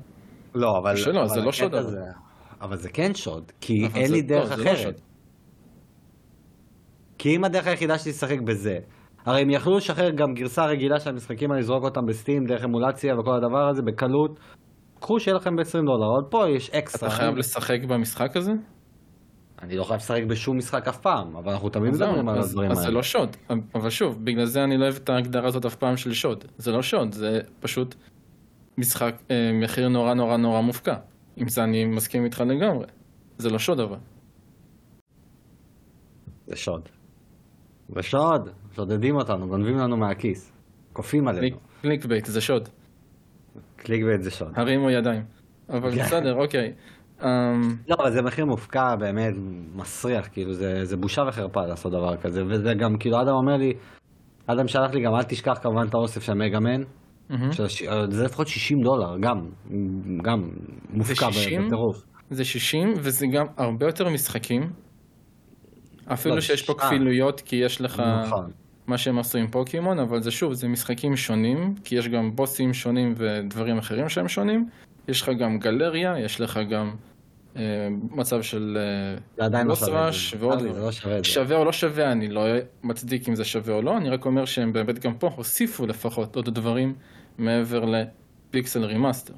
[0.54, 0.96] לא, אבל...
[0.96, 1.88] שלא, אבל זה לא שוד, הקטע
[2.60, 2.76] אבל.
[2.76, 4.76] זה- כן שוד, כי אין זה- לי לא, דרך זה לא אחרת.
[4.78, 4.94] שוד.
[7.18, 8.78] כי אם הדרך היחידה שלי לשחק בזה,
[9.26, 13.18] הרי הם יכלו לשחרר גם גרסה רגילה של המשחקים האלה, לזרוק אותם בסטים, דרך אמולציה
[13.18, 14.40] וכל הדבר הזה בקלות.
[15.00, 17.08] קחו שיהיה לכם ב-20 דולר, עוד פה יש אקסטרה.
[17.08, 18.52] אתה חייב לשחק במשחק הזה?
[19.62, 22.76] אני לא חייב לשחק בשום משחק אף פעם, אבל אנחנו תמיד מדברים על הדברים אז
[22.76, 22.94] זה האלה.
[22.94, 23.36] לא שוד.
[23.74, 26.44] אבל שוב, בגלל זה אני לא אוהב את ההגדרה הזאת אף פעם של שוד.
[26.56, 27.94] זה לא שוד, זה פשוט
[28.78, 30.94] משחק, אה, מחיר נורא נורא נורא מופקע.
[31.36, 32.86] עם זה אני מסכים איתך לגמרי.
[33.38, 33.98] זה לא שוד אבל.
[36.46, 36.95] זה שוד.
[37.88, 40.52] זה שוד, שודדים אותנו, גונבים לנו מהכיס.
[40.92, 41.56] כופים עלינו.
[41.82, 42.68] click- bait, זה שוד.
[43.76, 44.52] click bait זה שוד.
[44.56, 45.22] הרימו ידיים.
[45.68, 46.02] אבל כן.
[46.02, 46.72] בסדר, אוקיי.
[47.22, 47.26] אמ,
[47.88, 49.34] לא, אבל זה מחיר מופקע, באמת,
[49.74, 53.72] מסריח, כאילו, זה, זה בושה וחרפה לעשות דבר כזה, וזה גם, כאילו, אדם אומר לי,
[54.46, 56.82] אדם שלח לי גם, אל תשכח כמובן את האוסף של מגאמן,
[57.64, 59.36] הש- זה לפחות 60 דולר, גם,
[60.22, 60.48] גם
[60.90, 61.66] מופקע 60?
[61.66, 61.96] בטירוף.
[62.30, 64.62] זה 60 וזה גם הרבה יותר משחקים.
[66.12, 66.86] אפילו לא, שיש פה אה.
[66.86, 68.50] כפילויות כי יש לך נכון.
[68.86, 72.74] מה שהם עשו עם פוקימון, אבל זה שוב, זה משחקים שונים, כי יש גם בוסים
[72.74, 74.68] שונים ודברים אחרים שהם שונים.
[75.08, 76.94] יש לך גם גלריה, יש לך גם
[77.56, 77.62] אה,
[78.10, 78.78] מצב של
[79.38, 80.34] אה, לא boss rush.
[80.38, 80.82] ועוד דברים.
[81.06, 81.22] לא.
[81.22, 82.44] שווה או לא שווה, אני לא
[82.82, 86.36] מצדיק אם זה שווה או לא, אני רק אומר שהם באמת גם פה הוסיפו לפחות
[86.36, 86.94] עוד דברים
[87.38, 89.34] מעבר ל pixel remaster.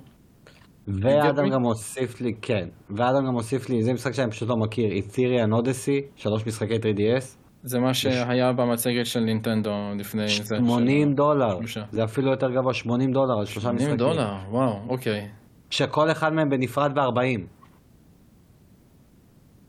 [1.03, 1.49] ואדם?
[1.51, 5.53] גם הוסיף לי, כן, ואדם גם הוסיף לי, זה משחק שאני פשוט לא מכיר, Etrian
[5.53, 7.25] Odyssey, שלוש משחקי 3DS,
[7.63, 10.57] זה מה שהיה במצגת של נינטנדו לפני זה.
[10.57, 11.59] 80 של- דולר.
[11.91, 13.97] זה אפילו יותר גבוה, 80 דולר על שלושה 80 משחקים.
[13.97, 15.29] דולר, וואו, אוקיי.
[15.71, 17.41] שכל אחד מהם בנפרד ב-40.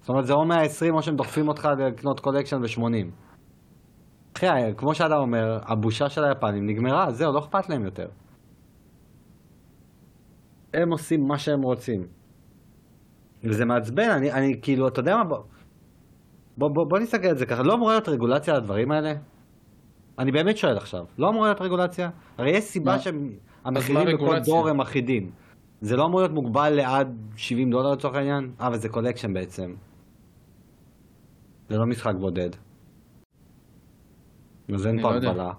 [0.02, 3.06] זאת אומרת, זה או 120 או שהם דוחפים אותך לקנות collection ב-80.
[4.38, 4.48] אחי,
[4.78, 8.08] כמו שאדם אומר, הבושה של היפנים נגמרה, זהו, לא אכפת להם יותר.
[10.74, 12.08] הם עושים מה שהם רוצים.
[13.44, 15.38] וזה מעצבן, אני, אני כאילו, אתה יודע מה, בוא,
[16.58, 19.14] בוא, בוא, בוא נסתכל על זה ככה, לא אמורה להיות רגולציה על הדברים האלה?
[20.20, 22.10] אני באמת שואל עכשיו, לא אמורה להיות רגולציה?
[22.38, 23.00] הרי יש סיבה מה?
[23.00, 24.54] שהמחירים בכל רגולציה?
[24.54, 25.32] דור הם אחידים.
[25.82, 28.52] זה לא אמור להיות מוגבל לעד 70 דולר לצורך העניין?
[28.62, 29.74] אה, אבל זה collection בעצם.
[31.70, 32.50] זה לא משחק בודד.
[34.74, 35.16] אז אין פה לא.
[35.16, 35.52] הגבלה.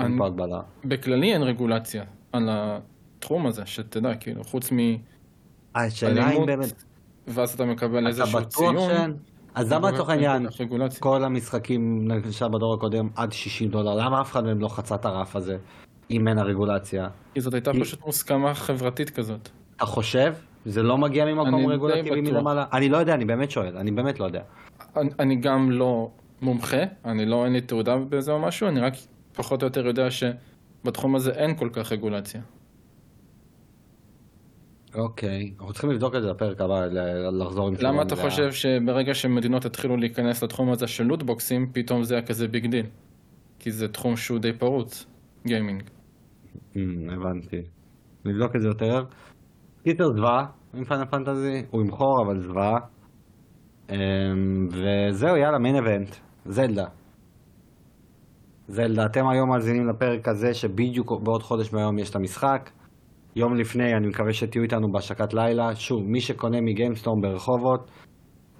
[0.00, 0.60] אין פה הגבלה.
[0.84, 2.48] בכללי אין רגולציה על
[3.26, 6.82] התחום הזה, שתדע, כאילו, חוץ מאלימות, באמת...
[7.26, 8.76] ואז אתה מקבל איזשהו ציון.
[8.78, 9.16] שאין?
[9.54, 10.46] אז למה לצורך העניין
[11.00, 13.94] כל המשחקים למשל בדור הקודם עד 60 דולר?
[13.94, 15.56] למה אף אחד מהם לא חצה את הרף הזה
[16.10, 17.08] אם אין הרגולציה?
[17.34, 19.48] כי זאת הייתה פשוט מוסכמה חברתית כזאת.
[19.76, 20.34] אתה חושב?
[20.64, 22.20] זה לא מגיע ממקום רגולטיבי.
[22.20, 22.64] מלמעלה?
[22.72, 24.42] אני לא יודע, אני באמת שואל, אני באמת לא יודע.
[24.96, 26.10] אני, אני גם לא
[26.42, 28.92] מומחה, אני לא, אין לי תעודה בזה או משהו, אני רק
[29.32, 32.40] פחות או יותר יודע שבתחום הזה אין כל כך רגולציה.
[34.96, 36.86] אוקיי, אנחנו צריכים לבדוק את זה בפרק הבא,
[37.32, 38.16] לחזור עם למה אתה.
[38.16, 42.86] חושב שברגע שמדינות יתחילו להיכנס לתחום הזה של לוטבוקסים, פתאום זה היה כזה big deal?
[43.58, 45.06] כי זה תחום שהוא די פרוץ,
[45.46, 45.82] גיימינג.
[46.76, 46.80] אמ,
[47.10, 47.56] הבנתי.
[48.24, 49.04] נבדוק את זה יותר.
[49.84, 52.78] קיצר זוועה, עם Final Fantasy, הוא אמנם חור אבל זוועה.
[53.90, 53.96] אמ,
[54.68, 56.86] וזהו, יאללה, main event, זלדה.
[58.68, 62.70] זלדה, אתם היום מאזינים לפרק הזה שבדיוק בעוד חודש מהיום יש את המשחק.
[63.36, 65.74] יום לפני, אני מקווה שתהיו איתנו בהשקת לילה.
[65.74, 67.90] שוב, מי שקונה מ GameStorm ברחובות,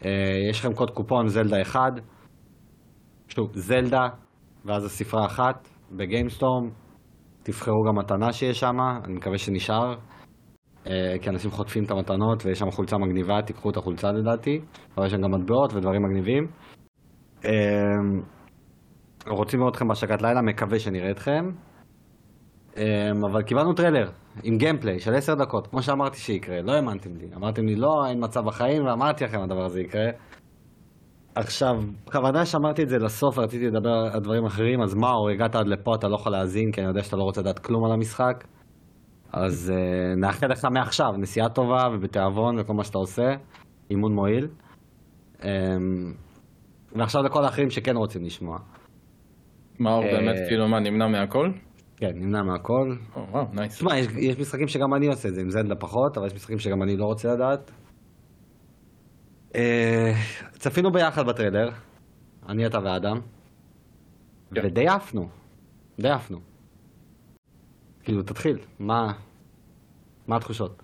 [0.04, 0.10] אה,
[0.50, 1.80] יש לכם קוד קופון זלדה 1.
[3.28, 4.08] שוב, זלדה,
[4.64, 6.70] ואז הספרה אחת ב GameStorm.
[7.42, 9.94] תבחרו גם מתנה שיש שם, אני מקווה שנשאר.
[10.86, 14.60] אה, כי אנשים חוטפים את המתנות ויש שם חולצה מגניבה, תיקחו את החולצה לדעתי.
[14.96, 16.46] אבל יש שם גם מטבעות ודברים מגניבים.
[17.44, 17.50] אה,
[19.26, 21.44] רוצים לראות אתכם בהשקת לילה, מקווה שנראה אתכם.
[22.76, 24.10] אה, אבל קיבלנו טריילר
[24.42, 27.26] עם gameplay של 10 דקות, כמו שאמרתי שיקרה, לא האמנתם לי.
[27.36, 30.06] אמרתם לי לא, אין מצב בחיים, ואמרתי לכם הדבר הזה יקרה.
[31.34, 31.74] עכשיו,
[32.06, 35.94] בכוונה שמרתי את זה לסוף, רציתי לדבר על דברים אחרים, אז מאור, הגעת עד לפה,
[35.94, 38.44] אתה לא יכול להאזין, כי אני יודע שאתה לא רוצה לדעת כלום על המשחק.
[39.32, 43.34] אז uh, נאחל לך מעכשיו נסיעה טובה ובתיאבון וכל מה שאתה עושה,
[43.90, 44.48] אימון מועיל.
[45.38, 45.44] Um,
[46.96, 48.58] ועכשיו לכל האחרים שכן רוצים לשמוע.
[49.80, 51.50] מאור אה, באמת כאילו מה נמנע מהכל?
[51.96, 52.96] כן, נמנע מהכל.
[53.16, 53.74] או, וואו nice.
[53.74, 56.58] תשמע, יש, יש משחקים שגם אני עושה את זה, עם זלדה פחות, אבל יש משחקים
[56.58, 57.70] שגם אני לא רוצה לדעת.
[59.54, 60.12] אה,
[60.52, 61.70] צפינו ביחד בטריילר,
[62.48, 63.20] אני, אתה ואדם,
[64.54, 64.66] כן.
[64.66, 65.28] ודי עפנו,
[66.00, 66.38] די עפנו.
[68.02, 69.12] כאילו, תתחיל, מה,
[70.26, 70.82] מה התחושות?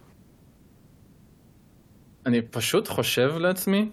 [2.27, 3.91] אני פשוט חושב לעצמי,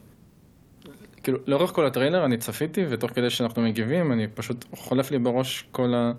[1.24, 5.62] כאילו לאורך כל הטריילר אני צפיתי ותוך כדי שאנחנו מגיבים אני פשוט חולף לי בראש
[5.72, 6.12] כל ה...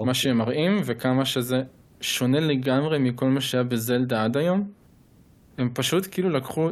[0.00, 1.62] מה שהם מראים וכמה שזה
[2.00, 4.68] שונה לגמרי מכל מה שהיה בזלדה עד היום.
[5.58, 6.70] הם פשוט כאילו לקחו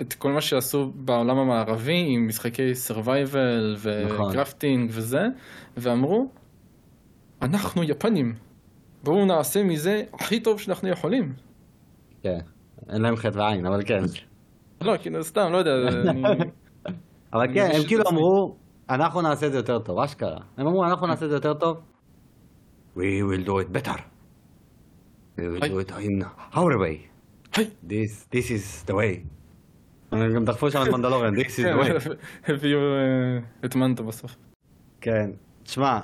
[0.00, 5.22] את כל מה שעשו בעולם המערבי עם משחקי survival וקרפטינג וזה,
[5.76, 6.30] ואמרו,
[7.42, 8.34] אנחנו יפנים,
[9.04, 11.32] בואו נעשה מזה הכי טוב שאנחנו יכולים.
[12.22, 12.38] כן,
[12.90, 14.02] אין להם חטא ועין, אבל כן.
[14.80, 15.70] לא, כאילו סתם, לא יודע,
[16.10, 16.22] אני...
[17.34, 18.04] אבל כן, הם כאילו.
[18.10, 18.56] אמרו,
[18.94, 20.38] אנחנו נעשה את זה יותר טוב, אשכרה.
[20.56, 21.80] הם אמרו, אנחנו נעשה את זה יותר טוב.
[22.96, 23.98] We will do it better.
[25.38, 26.24] We will do it in
[26.54, 26.96] our way.
[27.82, 29.26] This, this is the way.
[30.12, 32.10] הם גם דחפו שם את מנדלוריאן, this is the way.
[32.52, 34.36] הביאו אה, את מנת בסוף.
[35.00, 35.30] כן,
[35.62, 36.00] תשמע,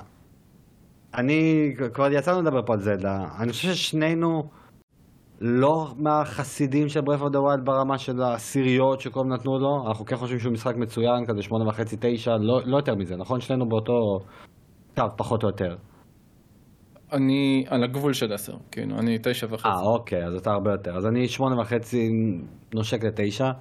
[1.13, 4.49] אני, כבר יצאנו לדבר פה על זלדה, אני חושב ששנינו
[5.41, 10.15] לא מהחסידים של Breath of the Wild ברמה של העשיריות שכולם נתנו לו, אנחנו כן
[10.15, 13.41] חושבים שהוא משחק מצוין, כזה שמונה וחצי, תשע, לא, לא יותר מזה, נכון?
[13.41, 14.19] שנינו באותו
[14.95, 15.75] קו, פחות או יותר.
[17.13, 19.67] אני על הגבול של עשר, כאילו, אני תשע וחצי.
[19.67, 20.97] אה, אוקיי, אז אתה הרבה יותר.
[20.97, 22.09] אז אני שמונה וחצי
[22.73, 23.51] נושק לתשע.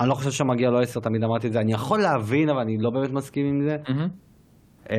[0.00, 1.60] אני לא חושב שמגיע לו עשר, תמיד אמרתי את זה.
[1.60, 3.76] אני יכול להבין, אבל אני לא באמת מסכים עם זה.
[4.90, 4.96] אמ,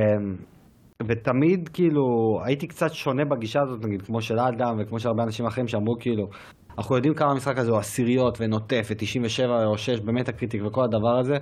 [1.03, 5.45] ותמיד כאילו הייתי קצת שונה בגישה הזאת נגיד כמו של אדם וכמו של הרבה אנשים
[5.45, 6.29] אחרים שאמרו כאילו
[6.77, 11.17] אנחנו יודעים כמה המשחק הזה הוא עשיריות ונוטף ו-97 או 6 באמת הקריטיק וכל הדבר
[11.19, 11.37] הזה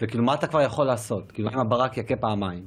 [0.00, 2.66] וכאילו מה אתה כבר יכול לעשות כאילו אם הברק יכה פעמיים.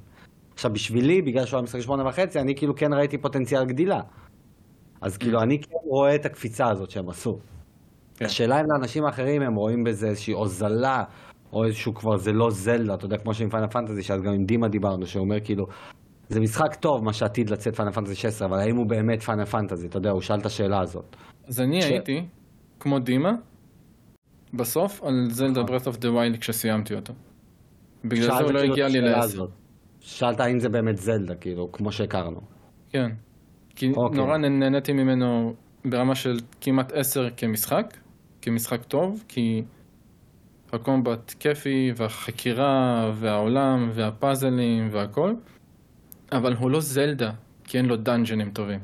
[0.54, 4.02] עכשיו בשבילי בגלל שהוא היה משחק שמונה וחצי אני כאילו כן ראיתי פוטנציאל גדילה.
[5.02, 7.40] אז כאילו אני כן רואה את הקפיצה הזאת שהם עשו.
[8.16, 8.26] כן.
[8.26, 11.04] השאלה אם לאנשים האחרים הם רואים בזה איזושהי הוזלה
[11.54, 14.46] או איזשהו כבר זה לא זלדה, אתה יודע, כמו שעם Final Fantasy, שאז גם עם
[14.46, 15.68] דימה דיברנו, שאומר כאילו,
[16.32, 19.88] זה משחק טוב מה שעתיד לצאת Final Fantasy 16, אבל האם הוא באמת Final Fantasy,
[19.88, 21.16] אתה יודע, הוא שאל את השאלה הזאת.
[21.48, 22.26] אז אני ש- הייתי,
[22.80, 23.32] כמו דימה,
[24.54, 27.14] בסוף על זלדה Breath of the Wild כשסיימתי אותו.
[28.06, 29.46] בגלל זה הוא לא כאילו הגיע לי לעשר.
[30.00, 32.40] שאלת האם זה באמת זלדה, כאילו, כמו שהכרנו.
[32.90, 33.10] כן.
[33.76, 34.18] כי אוקיי.
[34.18, 35.54] נורא נהניתי ממנו
[35.86, 37.98] ברמה של כמעט עשר כמשחק,
[38.42, 39.62] כמשחק טוב, כי
[40.74, 45.34] הקומבט כיפי, והחקירה, והעולם, והפאזלים, והכל,
[46.32, 47.32] אבל הוא לא זלדה,
[47.64, 48.80] כי אין לו דאנג'נים טובים.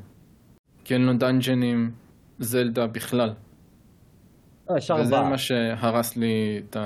[0.84, 1.90] כי אין לו דאנג'נים
[2.38, 3.34] זלדה בכלל.
[4.70, 5.30] לא, יש וזה ארבעה.
[5.30, 6.76] מה שהרס לי את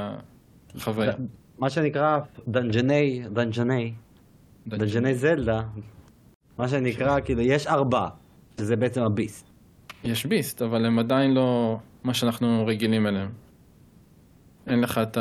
[0.75, 1.13] החוויה.
[1.59, 3.93] מה שנקרא דנג'ני, דנג'ני,
[4.67, 5.63] דנג'ני זלדה,
[6.59, 8.09] מה שנקרא, כאילו, יש ארבעה,
[8.61, 9.49] שזה בעצם ה beasts.
[10.05, 13.31] יש beasts, אבל הם עדיין לא מה שאנחנו רגילים אליהם.
[14.67, 15.19] אין לך את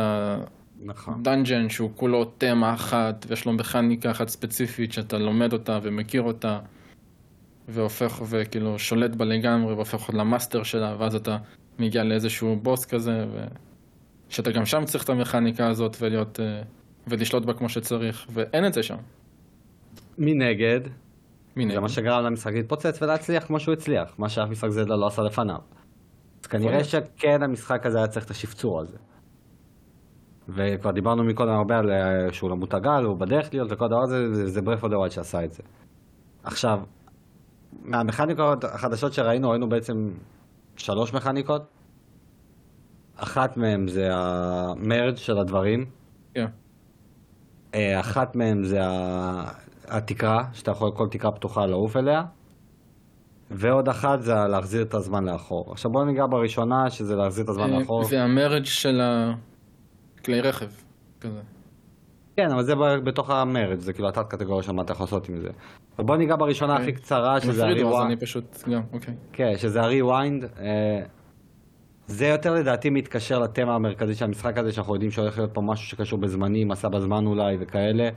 [0.85, 1.13] נכון.
[1.19, 6.21] ה dungeon שהוא כולו תמה אחת, ויש לו מכניקה אחת ספציפית שאתה לומד אותה ומכיר
[6.21, 6.59] אותה,
[7.67, 11.37] והופך וכאילו שולט בה לגמרי, והופך ל master שלה, ואז אתה
[11.79, 13.45] מגיע לאיזשהו בוס כזה, ו...
[14.29, 16.61] שאתה גם שם צריך את המכניקה הזאת ולהיות, אה,
[17.07, 18.97] ולשלוט בה כמו שצריך, ואין את זה שם.
[20.17, 20.79] מנגד,
[21.55, 21.73] מנגד.
[21.73, 25.21] זה מה שגרם למשחק להתפוצץ ולהצליח כמו שהוא הצליח, מה שאף משחק זלדה לא עשה
[25.21, 25.59] לפניו.
[26.41, 28.97] אז כנראה שכן המשחק הזה היה צריך את השפצור הזה.
[30.55, 31.97] וכבר דיברנו מקודם הרבה על אה,
[32.33, 34.99] שהוא לא מותג על, הוא בדרך להיות וכל הדבר הזה, זה- זה Breath of the
[34.99, 35.63] Wild שעשה את זה.
[36.43, 36.79] עכשיו,
[37.83, 39.93] מהמכניקות החדשות שראינו, ראינו בעצם
[40.77, 41.61] שלוש מכניקות.
[43.15, 45.85] אחת מהן זה המרג' של הדברים,
[46.33, 46.45] כן.
[47.75, 49.51] אה, אחת מהן זה ה-
[49.87, 52.21] התקרה, שאתה יכול כל תקרה פתוחה לעוף אליה,
[53.51, 55.71] ועוד אחת זה להחזיר את הזמן לאחור.
[55.71, 58.03] עכשיו בואו ניגע בראשונה, שזה להחזיר את הזמן אה, לאחור.
[58.11, 59.01] והמרג' של
[60.21, 60.69] הכלי רכב,
[61.21, 61.41] כזה.
[62.37, 65.37] כן, אבל זה בתוך המרד, זה כאילו התת קטגוריה של מה אתה יכול לעשות עם
[65.37, 65.49] זה.
[65.97, 68.05] אבל בואו ניגע בראשונה הכי קצרה, שזה אז הריוויינד.
[68.05, 69.13] אני פשוט גם, אוקיי.
[69.33, 70.43] כן, שזה הריוויינד.
[70.43, 71.05] אה,
[72.07, 75.87] זה יותר לדעתי מתקשר לתמה המרכזית של המשחק הזה, שאנחנו יודעים שהולך להיות פה משהו
[75.87, 78.09] שקשור בזמנים, מסע בזמן אולי וכאלה.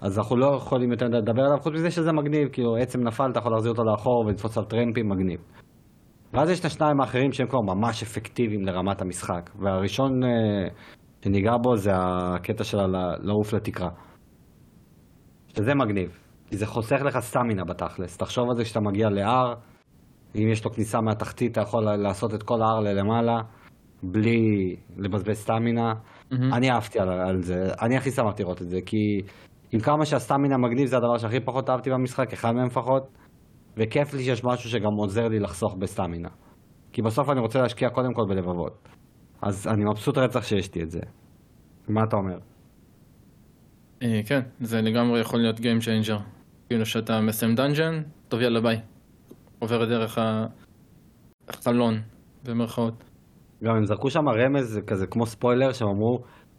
[0.00, 3.38] אז אנחנו לא יכולים יותר לדבר עליו, חוץ מזה שזה מגניב, כאילו עצם נפל, אתה
[3.38, 5.40] יכול להחזיר אותו לאחור ולתפוס על טרמפים, מגניב.
[6.32, 9.50] ואז יש את השניים האחרים שהם כבר ממש אפקטיביים לרמת המשחק.
[9.58, 10.68] והראשון אה,
[11.24, 13.88] שניגע בו זה הקטע של ה- לעוף לתקרה.
[15.48, 18.16] שזה מגניב, כי זה חוסך לך סטמינה בתכלס.
[18.16, 19.54] תחשוב על זה כשאתה מגיע להר,
[20.34, 23.40] אם יש לו כניסה מהתחתית, אתה יכול לעשות את כל ההר ללמעלה,
[24.02, 25.92] בלי לבזבז סטמינה.
[26.30, 26.54] מהמם.
[26.54, 28.96] אני אהבתי על, על זה, אני הכי שמחתי לראות את זה, כי
[29.72, 33.02] עם כמה שהסטמינה מגניב זה הדבר שהכי פחות אהבתי במשחק, אחד מהם לפחות,
[33.76, 36.28] וכיף לי שיש משהו שגם עוזר לי לחסוך בסטמינה.
[36.92, 38.88] כי בסוף אני רוצה להשקיע קודם כל בלבבות.
[39.42, 41.00] אז אני מבסוט רצח שיש לי את זה.
[41.88, 42.38] מה אתה אומר?
[44.02, 46.20] אה, כן, זה לגמרי יכול להיות Game Changer.
[46.68, 48.80] כאילו שאתה מסיים dungeon, טוב יאללה ביי.
[49.58, 50.18] עובר דרך
[51.48, 51.94] החלון,
[52.44, 53.04] במרכאות.
[53.64, 56.18] גם הם זרקו שם רמז כזה כמו ספוילר שהם אמרו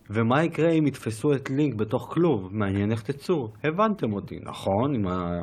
[0.10, 2.50] ומה יקרה אם יתפסו את לינק בתוך כלוב?
[2.52, 3.48] מעניין איך תצאו.
[3.64, 4.96] הבנתם אותי, נכון?
[4.96, 5.42] עם, ה...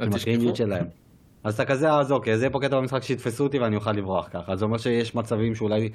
[0.00, 0.10] עם
[0.54, 0.86] שלהם.
[1.44, 4.28] אז אתה כזה, אז אוקיי, אז יהיה פה קטע במשחק שיתפסו אותי ואני אוכל לברוח
[4.28, 4.56] ככה.
[4.56, 5.88] זה אומר שיש מצבים שאולי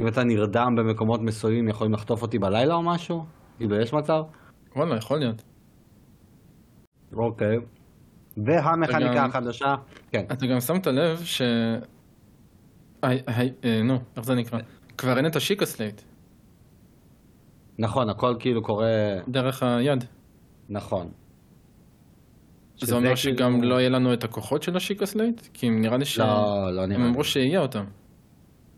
[0.00, 3.24] אם אתה נרדם במקומות מסוימים יכולים לחטוף אותי בלילה או משהו?
[3.56, 4.22] כאילו, יש מצב?
[4.76, 5.42] וואלה, יכול להיות.
[7.16, 7.56] אוקיי.
[8.36, 9.74] והמכניקה וגם- החדשה?
[10.10, 10.24] כן.
[10.32, 11.42] אתה גם שמת לב ש...
[13.02, 14.58] היי, היי, אה, נו, איך זה נקרא?
[14.98, 16.02] כבר אין את ה Sheikah Slate,
[17.78, 18.86] נכון, הכל כאילו קורה...
[19.28, 20.04] דרך היד.
[20.68, 21.08] נכון.
[22.82, 25.40] זה שזה אומר כאילו- שגם לא יהיה לנו את הכוחות של ה Sheikah Slate?
[25.52, 27.06] כי נראה לי שהם לא, לא נראה.
[27.06, 27.84] אמרו שיהיה אותם.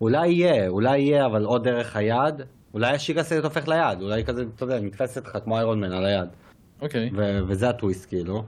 [0.00, 2.34] אולי יהיה, אולי יהיה, אבל או דרך היד,
[2.74, 6.28] אולי השיקסט הופך ליד, אולי כזה, אתה יודע, נתפסת לך כמו איירון מן על היד.
[6.82, 7.10] אוקיי.
[7.16, 8.44] ו- וזה הטוויסט כאילו.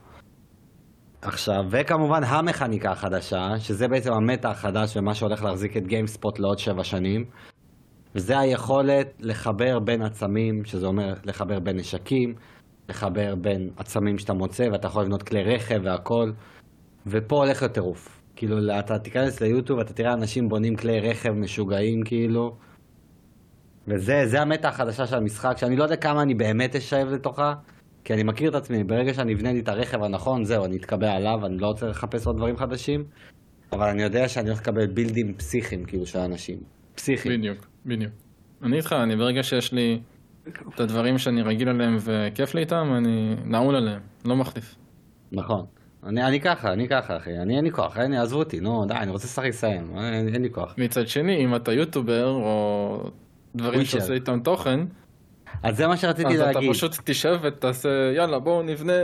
[1.23, 6.85] עכשיו, וכמובן המכניקה החדשה, שזה בעצם המטה החדש ומה שהולך להחזיק את גיימספוט לעוד שבע
[6.85, 7.25] שנים,
[8.15, 12.35] וזה היכולת לחבר בין עצמים, שזה אומר לחבר בין נשקים,
[12.89, 16.33] לחבר בין עצמים שאתה מוצא, ואתה יכול לבנות כלי רכב והכל,
[17.07, 18.23] ופה הולך להיות טירוף.
[18.37, 22.57] כאילו, אתה תיכנס ליוטיוב, אתה תראה אנשים בונים כלי רכב משוגעים כאילו,
[23.89, 27.55] וזה זה המטה החדשה של המשחק, שאני לא יודע כמה אני באמת אשאב לתוכה,
[28.05, 31.13] כי אני מכיר את עצמי, ברגע שאני אבנה לי את הרכב הנכון, זהו, אני אתקבע
[31.13, 33.05] עליו, אני לא רוצה לחפש עוד דברים חדשים,
[33.73, 36.59] אבל אני יודע שאני הולך לקבל בילדים פסיכיים, כאילו, של אנשים.
[36.95, 37.41] פסיכיים.
[37.41, 38.13] בדיוק, בדיוק.
[38.63, 40.01] אני איתך, אני ברגע שיש לי
[40.75, 44.75] את הדברים שאני רגיל עליהם וכיף לי איתם, אני נעול עליהם, לא מחליף.
[45.33, 45.67] נכון.
[46.07, 48.85] אני, אני ככה, אני ככה, אחי, אני אין לי כוח, אין לי, עזבו אותי, נו,
[48.87, 50.75] די, אני רוצה לשחק לסיים, אין, אין לי כוח.
[50.79, 53.11] מצד שני, אם אתה יוטובר, או
[53.55, 53.85] דברים.
[53.85, 54.81] שעושה איתם תוכן,
[55.63, 56.71] אז זה מה שרציתי אז אתה להגיד.
[56.71, 58.93] פשוט תשב ותעשה, יאללה, בואו נבנה...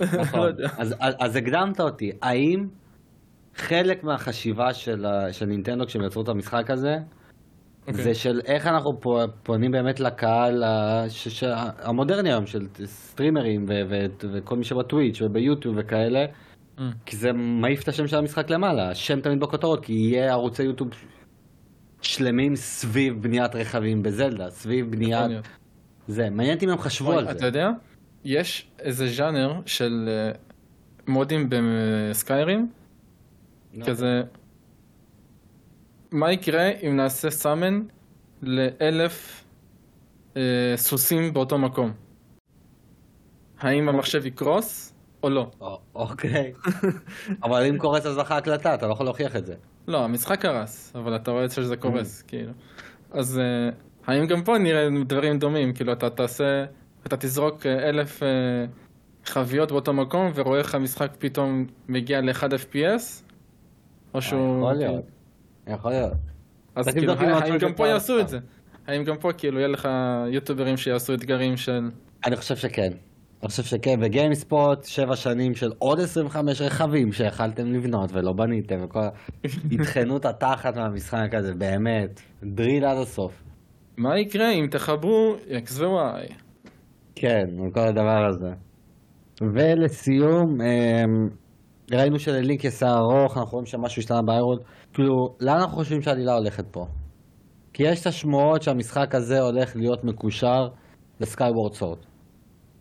[0.00, 0.46] לא נכון.
[0.46, 0.68] יודע.
[0.78, 2.66] אז, אז, אז הקדמת אותי, האם
[3.54, 6.96] חלק מהחשיבה של, של נינטנדו כשהם יצרו את המשחק הזה,
[7.88, 8.04] אוקיי.
[8.04, 8.90] זה של איך אנחנו
[9.42, 11.44] פונים באמת לקהל ה- ש,
[11.82, 13.94] המודרני היום, של סטרימרים ו, ו,
[14.32, 16.20] וכל מי שבטוויץ' וביוטיוב וכאלה,
[16.78, 20.62] אה, כי זה מעיף את השם של המשחק למעלה, השם תמיד בכותרות, כי יהיה ערוצי
[20.62, 20.90] יוטיוב
[22.02, 25.30] שלמים סביב בניית רכבים בזלדה, סביב בניית...
[26.06, 27.46] זה, מעניין אותי אם הם חשבו על אתה זה.
[27.46, 27.68] יודע,
[28.24, 30.30] יש איזה ז'אנר של אה,
[31.08, 32.68] מודים בסקיירים,
[33.74, 33.86] נו.
[33.86, 34.20] כזה,
[36.12, 37.82] מה יקרה אם נעשה סאמן
[38.42, 39.44] לאלף
[40.36, 40.42] אה,
[40.76, 41.92] סוסים באותו מקום?
[43.60, 45.50] האם המחשב יקרוס או לא?
[45.60, 46.52] או- אוקיי.
[47.44, 49.54] אבל אם קורס אז לך הקלטה, אתה לא יכול להוכיח את זה.
[49.88, 51.76] לא, המשחק קרס, אבל אתה רואה שזה Mm.
[51.76, 52.52] קורס, כאילו.
[53.10, 53.70] אז אה,
[54.06, 55.72] האם גם פה נראה דברים דומים?
[55.74, 56.64] כאילו, אתה תעשה,
[57.06, 58.28] אתה תזרוק אה, אלף אה,
[59.24, 63.02] חביות באותו מקום, ורואה איך המשחק פתאום מגיע ל-1 FPS?
[64.14, 64.58] או שהוא...
[64.60, 65.04] יכול להיות.
[65.70, 66.12] יכול להיות.
[66.74, 68.20] אז כאילו, האם גם פה יעשו.
[68.20, 68.38] את זה?
[68.86, 69.88] האם גם פה כאילו יהיה לך
[70.32, 71.90] יוטוברים שיעשו אתגרים של...
[72.26, 72.92] אני חושב שכן.
[73.42, 79.00] אני חושב שכן, וגיימספוט, שבע שנים של עוד 25 רכבים שיכלתם לבנות ולא בניתם, וכל...
[79.70, 82.20] יטחנו את התחת מהמשחק הזה, באמת.
[82.42, 83.42] דריל עד הסוף.
[83.96, 86.32] מה יקרה אם תחברו X ו-Y?
[87.14, 88.50] כן, וכל הדבר הזה.
[89.40, 91.28] ולסיום, אמ,
[91.92, 94.60] ראינו שללינק יש שיער ארוך, אנחנו רואים שמשהו השתנה באיירוד.
[94.92, 96.86] כאילו, לאן אנחנו חושבים שהעלילה הולכת פה?
[97.72, 100.68] כי יש את השמועות שהמשחק הזה הולך להיות מקושר
[101.20, 101.98] ל Skyward Sword.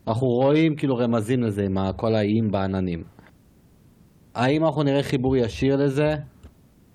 [0.08, 3.04] אנחנו רואים כאילו רמזים לזה עם כל האיים בעננים.
[4.36, 6.16] האם אנחנו נראה חיבור ישיר לזה,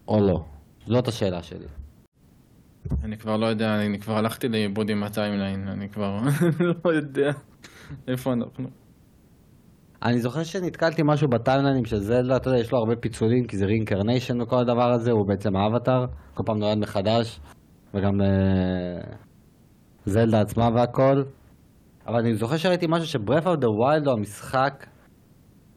[0.08, 0.38] או לא?
[0.86, 1.66] זאת השאלה שלי.
[3.04, 6.18] אני כבר לא יודע, אני כבר הלכתי לאיבוד עם ה timeline, אני כבר
[6.84, 7.32] לא יודע
[8.08, 8.83] איפה אנחנו.
[10.04, 13.66] אני זוכר שנתקלתי משהו בטיימליינים של זלדה, אתה יודע, יש לו הרבה פיצולים, כי זה
[13.66, 17.40] reincarnation וכל הדבר הזה, הוא בעצם האבטר, כל פעם נולד מחדש,
[17.94, 19.00] וגם אה,
[20.06, 21.22] זלדה עצמה והכל.
[22.06, 24.86] אבל אני זוכר שראיתי משהו ש Breath of the Wild הוא המשחק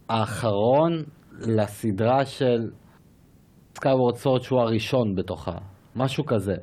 [0.09, 1.03] האחרון
[1.39, 2.69] לסדרה של
[3.76, 5.57] Skyward Sword שהוא הראשון בתוכה,
[5.95, 6.55] משהו כזה.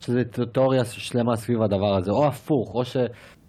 [0.00, 0.22] שזה
[0.52, 2.84] תיאוריה שלמה סביב הדבר הזה, או הפוך, או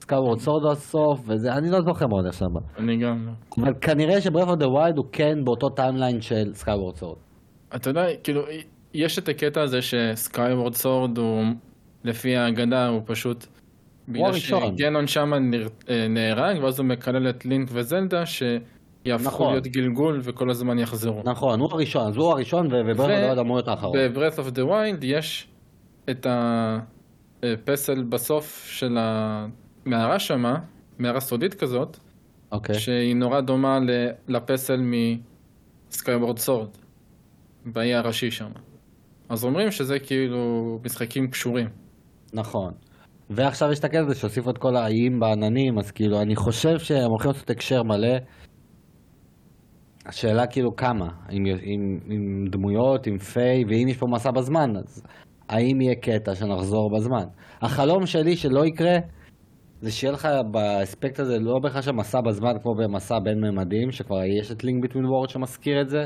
[0.05, 2.45] ש Skyward Sword הסוף, וזה, אני לא זוכר מאוד איך שם.
[2.77, 3.63] אני גם לא.
[3.63, 7.17] אבל כנראה ש Breath of the Wild הוא כן באותו timeline של Skyward Sword.
[7.75, 8.41] אתה יודע, כאילו,
[8.93, 11.43] יש את הקטע הזה ש Skyward Sword הוא,
[12.03, 13.45] לפי האגדה, הוא פשוט...
[14.07, 14.77] בגלל הראשון.
[14.77, 15.29] שגנון שם
[16.09, 19.51] נהרג, ואז הוא מקלל את לינק וזלדה, שיהפכו נכון.
[19.51, 21.21] להיות גלגול וכל הזמן יחזרו.
[21.25, 23.97] נכון, הוא הראשון, אז הוא הראשון, ו Breath of the Wild אמור להיות האחרון.
[23.97, 25.47] ב-Breath of the Wild יש
[26.09, 26.27] את
[27.43, 28.97] הפסל בסוף של
[29.85, 30.55] המערה שמה,
[30.99, 31.97] מערה סודית כזאת,
[32.51, 32.75] אוקיי.
[32.75, 33.79] שהיא נורא דומה
[34.27, 34.77] לפסל
[35.89, 36.69] מסקייבורד סורד,
[37.65, 38.49] באי הראשי שם.
[39.29, 40.39] אז אומרים שזה כאילו
[40.85, 41.67] משחקים קשורים.
[42.33, 42.71] נכון.
[43.29, 47.09] ועכשיו יש את הקטע הזה שהוסיפו את כל האיים בעננים, אז כאילו, אני חושב שהם
[47.09, 48.17] הולכים לעשות הקשר מלא.
[50.05, 55.03] השאלה כאילו כמה, עם, עם, עם דמויות, עם פיי, ואם יש פה מסע בזמן, אז
[55.49, 57.25] האם יהיה קטע שנחזור בזמן?
[57.61, 58.95] החלום שלי שלא יקרה,
[59.81, 64.23] זה שיהיה לך באספקט הזה לא בהכרח שם מסע בזמן כמו במסע בין ממדים, שכבר
[64.23, 66.05] יש את לינק ביטווין וורד שמזכיר את זה,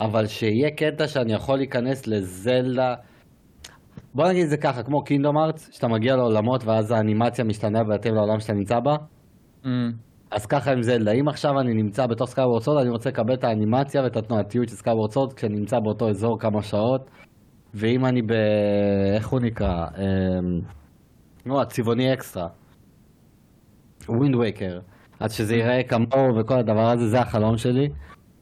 [0.00, 2.94] אבל שיהיה קטע שאני יכול להיכנס לזלדה.
[4.14, 8.14] בוא נגיד את זה ככה, כמו קינדום ארץ, שאתה מגיע לעולמות ואז האנימציה משתנה בהתאם
[8.14, 8.96] לעולם שאתה נמצא בה,
[9.66, 9.68] Mm,
[10.30, 11.12] אז ככה עם זלדה.
[11.12, 14.74] אם עכשיו אני נמצא בתוך Skyward Sword, אני רוצה לקבל את האנימציה ואת התנועתיות של
[14.74, 17.10] Skyward Sword כשאני נמצא באותו אזור כמה שעות,
[17.74, 18.32] ואם אני ב...
[19.16, 19.86] איך הוא נקרא?
[19.98, 20.60] אמ,
[21.46, 22.48] נו, הצבעוני אקסטרה.
[24.08, 24.78] Wind Waker.
[25.20, 27.88] אז שזה ייראה כמוהו וכל הדבר הזה, זה החלום שלי.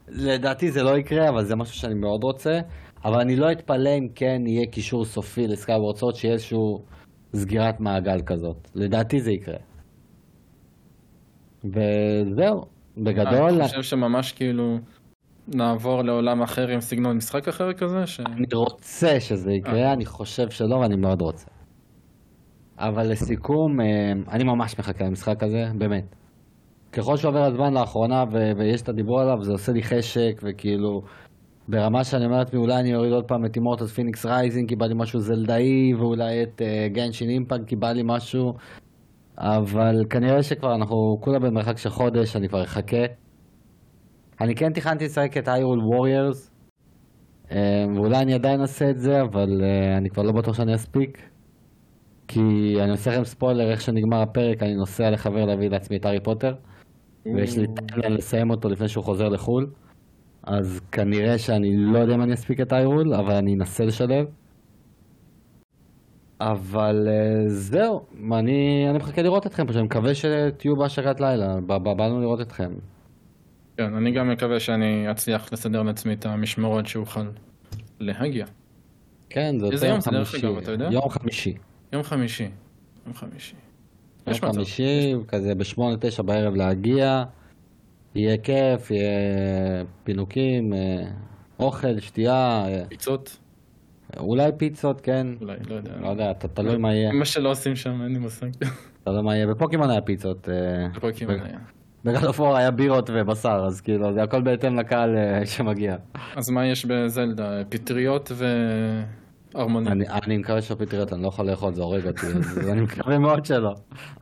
[0.08, 2.60] לדעתי זה לא יקרה, אבל זה משהו שאני מאוד רוצה.
[3.04, 6.84] אבל אני לא אתפלא אם כן יהיה קישור סופי ל Skyward Sword, שיהיה איזשהו
[7.36, 8.68] סגירת מעגל כזאת.
[8.74, 9.58] לדעתי זה יקרה.
[11.64, 12.64] וזהו,
[12.96, 14.78] בגדול, אני חושב שממש כאילו
[15.48, 18.20] נעבור לעולם אחר עם סגנון משחק אחר כזה, ש...
[18.20, 19.92] אני רוצה שזה יקרה, אה.
[19.92, 21.46] אני חושב שלא ואני מאוד רוצה.
[22.78, 26.04] אבל לסיכום, אה, אני ממש מחכה למשחק הזה, באמת.
[26.92, 31.02] ככל שעובר הזמן לאחרונה ו- ויש את הדיבור עליו, זה עושה לי חשק, וכאילו,
[31.68, 34.86] ברמה שאני אומר לעצמי, אולי אני אוריד עוד פעם את Immortals Fenyx Rising, כי בא
[34.86, 36.62] לי משהו זלדאי, ואולי את
[36.92, 38.54] Genshin Impact, כי בא לי משהו,
[39.38, 43.04] אבל כנראה שכבר אנחנו כולה במרחק של חודש, אני כבר אחכה.
[44.40, 46.50] אני כן תכננתי לשחק את איירול ווריירס,
[47.96, 51.33] ואולי אני עדיין אעשה את זה, אבל אה, אני כבר לא בטוח שאני אספיק.
[52.28, 56.20] כי אני עושה לכם ספוילר, איך שנגמר הפרק, אני נוסע לחבר להביא לעצמי את הארי
[56.20, 56.54] פוטר,
[57.26, 59.66] ויש לי timeline לסיים אותו לפני שהוא חוזר לחו"ל.
[60.42, 64.26] אז כנראה שאני לא יודע אם אני אספיק את איירול, אבל אני אנסה לשלב.
[66.40, 72.20] אבל אה, זהו, אני, אני מחכה לראות אתכם פשוט, אני מקווה שתהיו בהשקת לילה, באנו
[72.20, 72.70] לראות אתכם.
[73.76, 77.28] כן, אני גם מקווה שאני אצליח לסדר לעצמי את המשמרות שאוכל
[78.00, 78.46] להגיע.
[79.30, 80.46] כן, זה דרך חמישי.
[80.90, 81.54] יום חמישי.
[81.92, 82.48] יום חמישי.
[83.06, 83.54] יום חמישי.
[84.26, 84.36] יום.
[84.52, 87.24] חמישי, כזה בשמונה תשע בערב להגיע,
[88.14, 91.04] יהיה כיף, יהיה פינוקים, אה,
[91.58, 93.38] אוכל, שתייה, אה, פיצות?
[94.18, 95.90] אולי פיצות, כן, אולי, לא יודע.
[96.00, 98.48] לא יודע, תלוי מה יהיה, מה שלא עושים שם, אין לי מושג.
[99.04, 101.58] תלוי מה יהיה, בפוקימון היה פיצות, אה, בפוקימון היה.
[102.04, 105.96] בגלפור היה בירות ובשר, אז כאילו, זה הכל בהתאם לקהל שמגיע.
[106.36, 107.62] אז מה יש בזלדה?
[107.68, 108.32] פטריות
[109.54, 109.92] וארמונים.
[109.92, 113.44] אני, אני מקווה שהפטריות, אני לא יכול לאכול, זה הורג אותי, אז אני מקווה מאוד
[113.44, 113.72] שלא.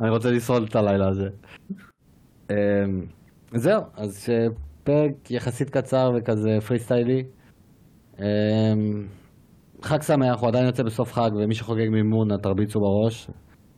[0.00, 1.28] אני רוצה לשרוד את הלילה הזה.
[2.50, 2.54] אמ,
[3.54, 4.28] זהו, אז
[4.84, 7.22] פרק יחסית קצר וכזה פרי סטיילי.
[8.18, 8.24] אמ,
[9.82, 13.30] חג שמח, הוא עדיין יוצא בסוף חג, ומי שחוגג מימון, תרביצו בראש.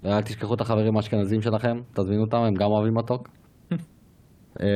[0.03, 3.29] ואל תשכחו את החברים האשכנזים שלכם, תזמינו אותם, הם גם אוהבים מתוק.
[4.61, 4.67] אמ,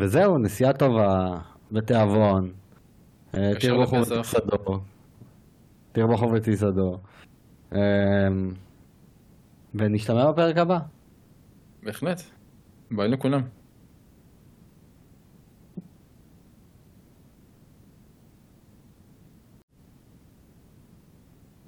[0.00, 1.38] וזהו, נסיעה טובה,
[1.72, 2.50] בתיאבון.
[3.34, 4.38] אה, קשר תרבחו לפסח.
[5.96, 6.06] ותיסדו.
[6.08, 6.98] תרבחו ותיסדו.
[7.72, 7.78] אמ,
[9.74, 10.78] ונשתמע בפרק הבא.
[11.82, 12.22] בהחלט.
[12.90, 13.40] ביי לכולם.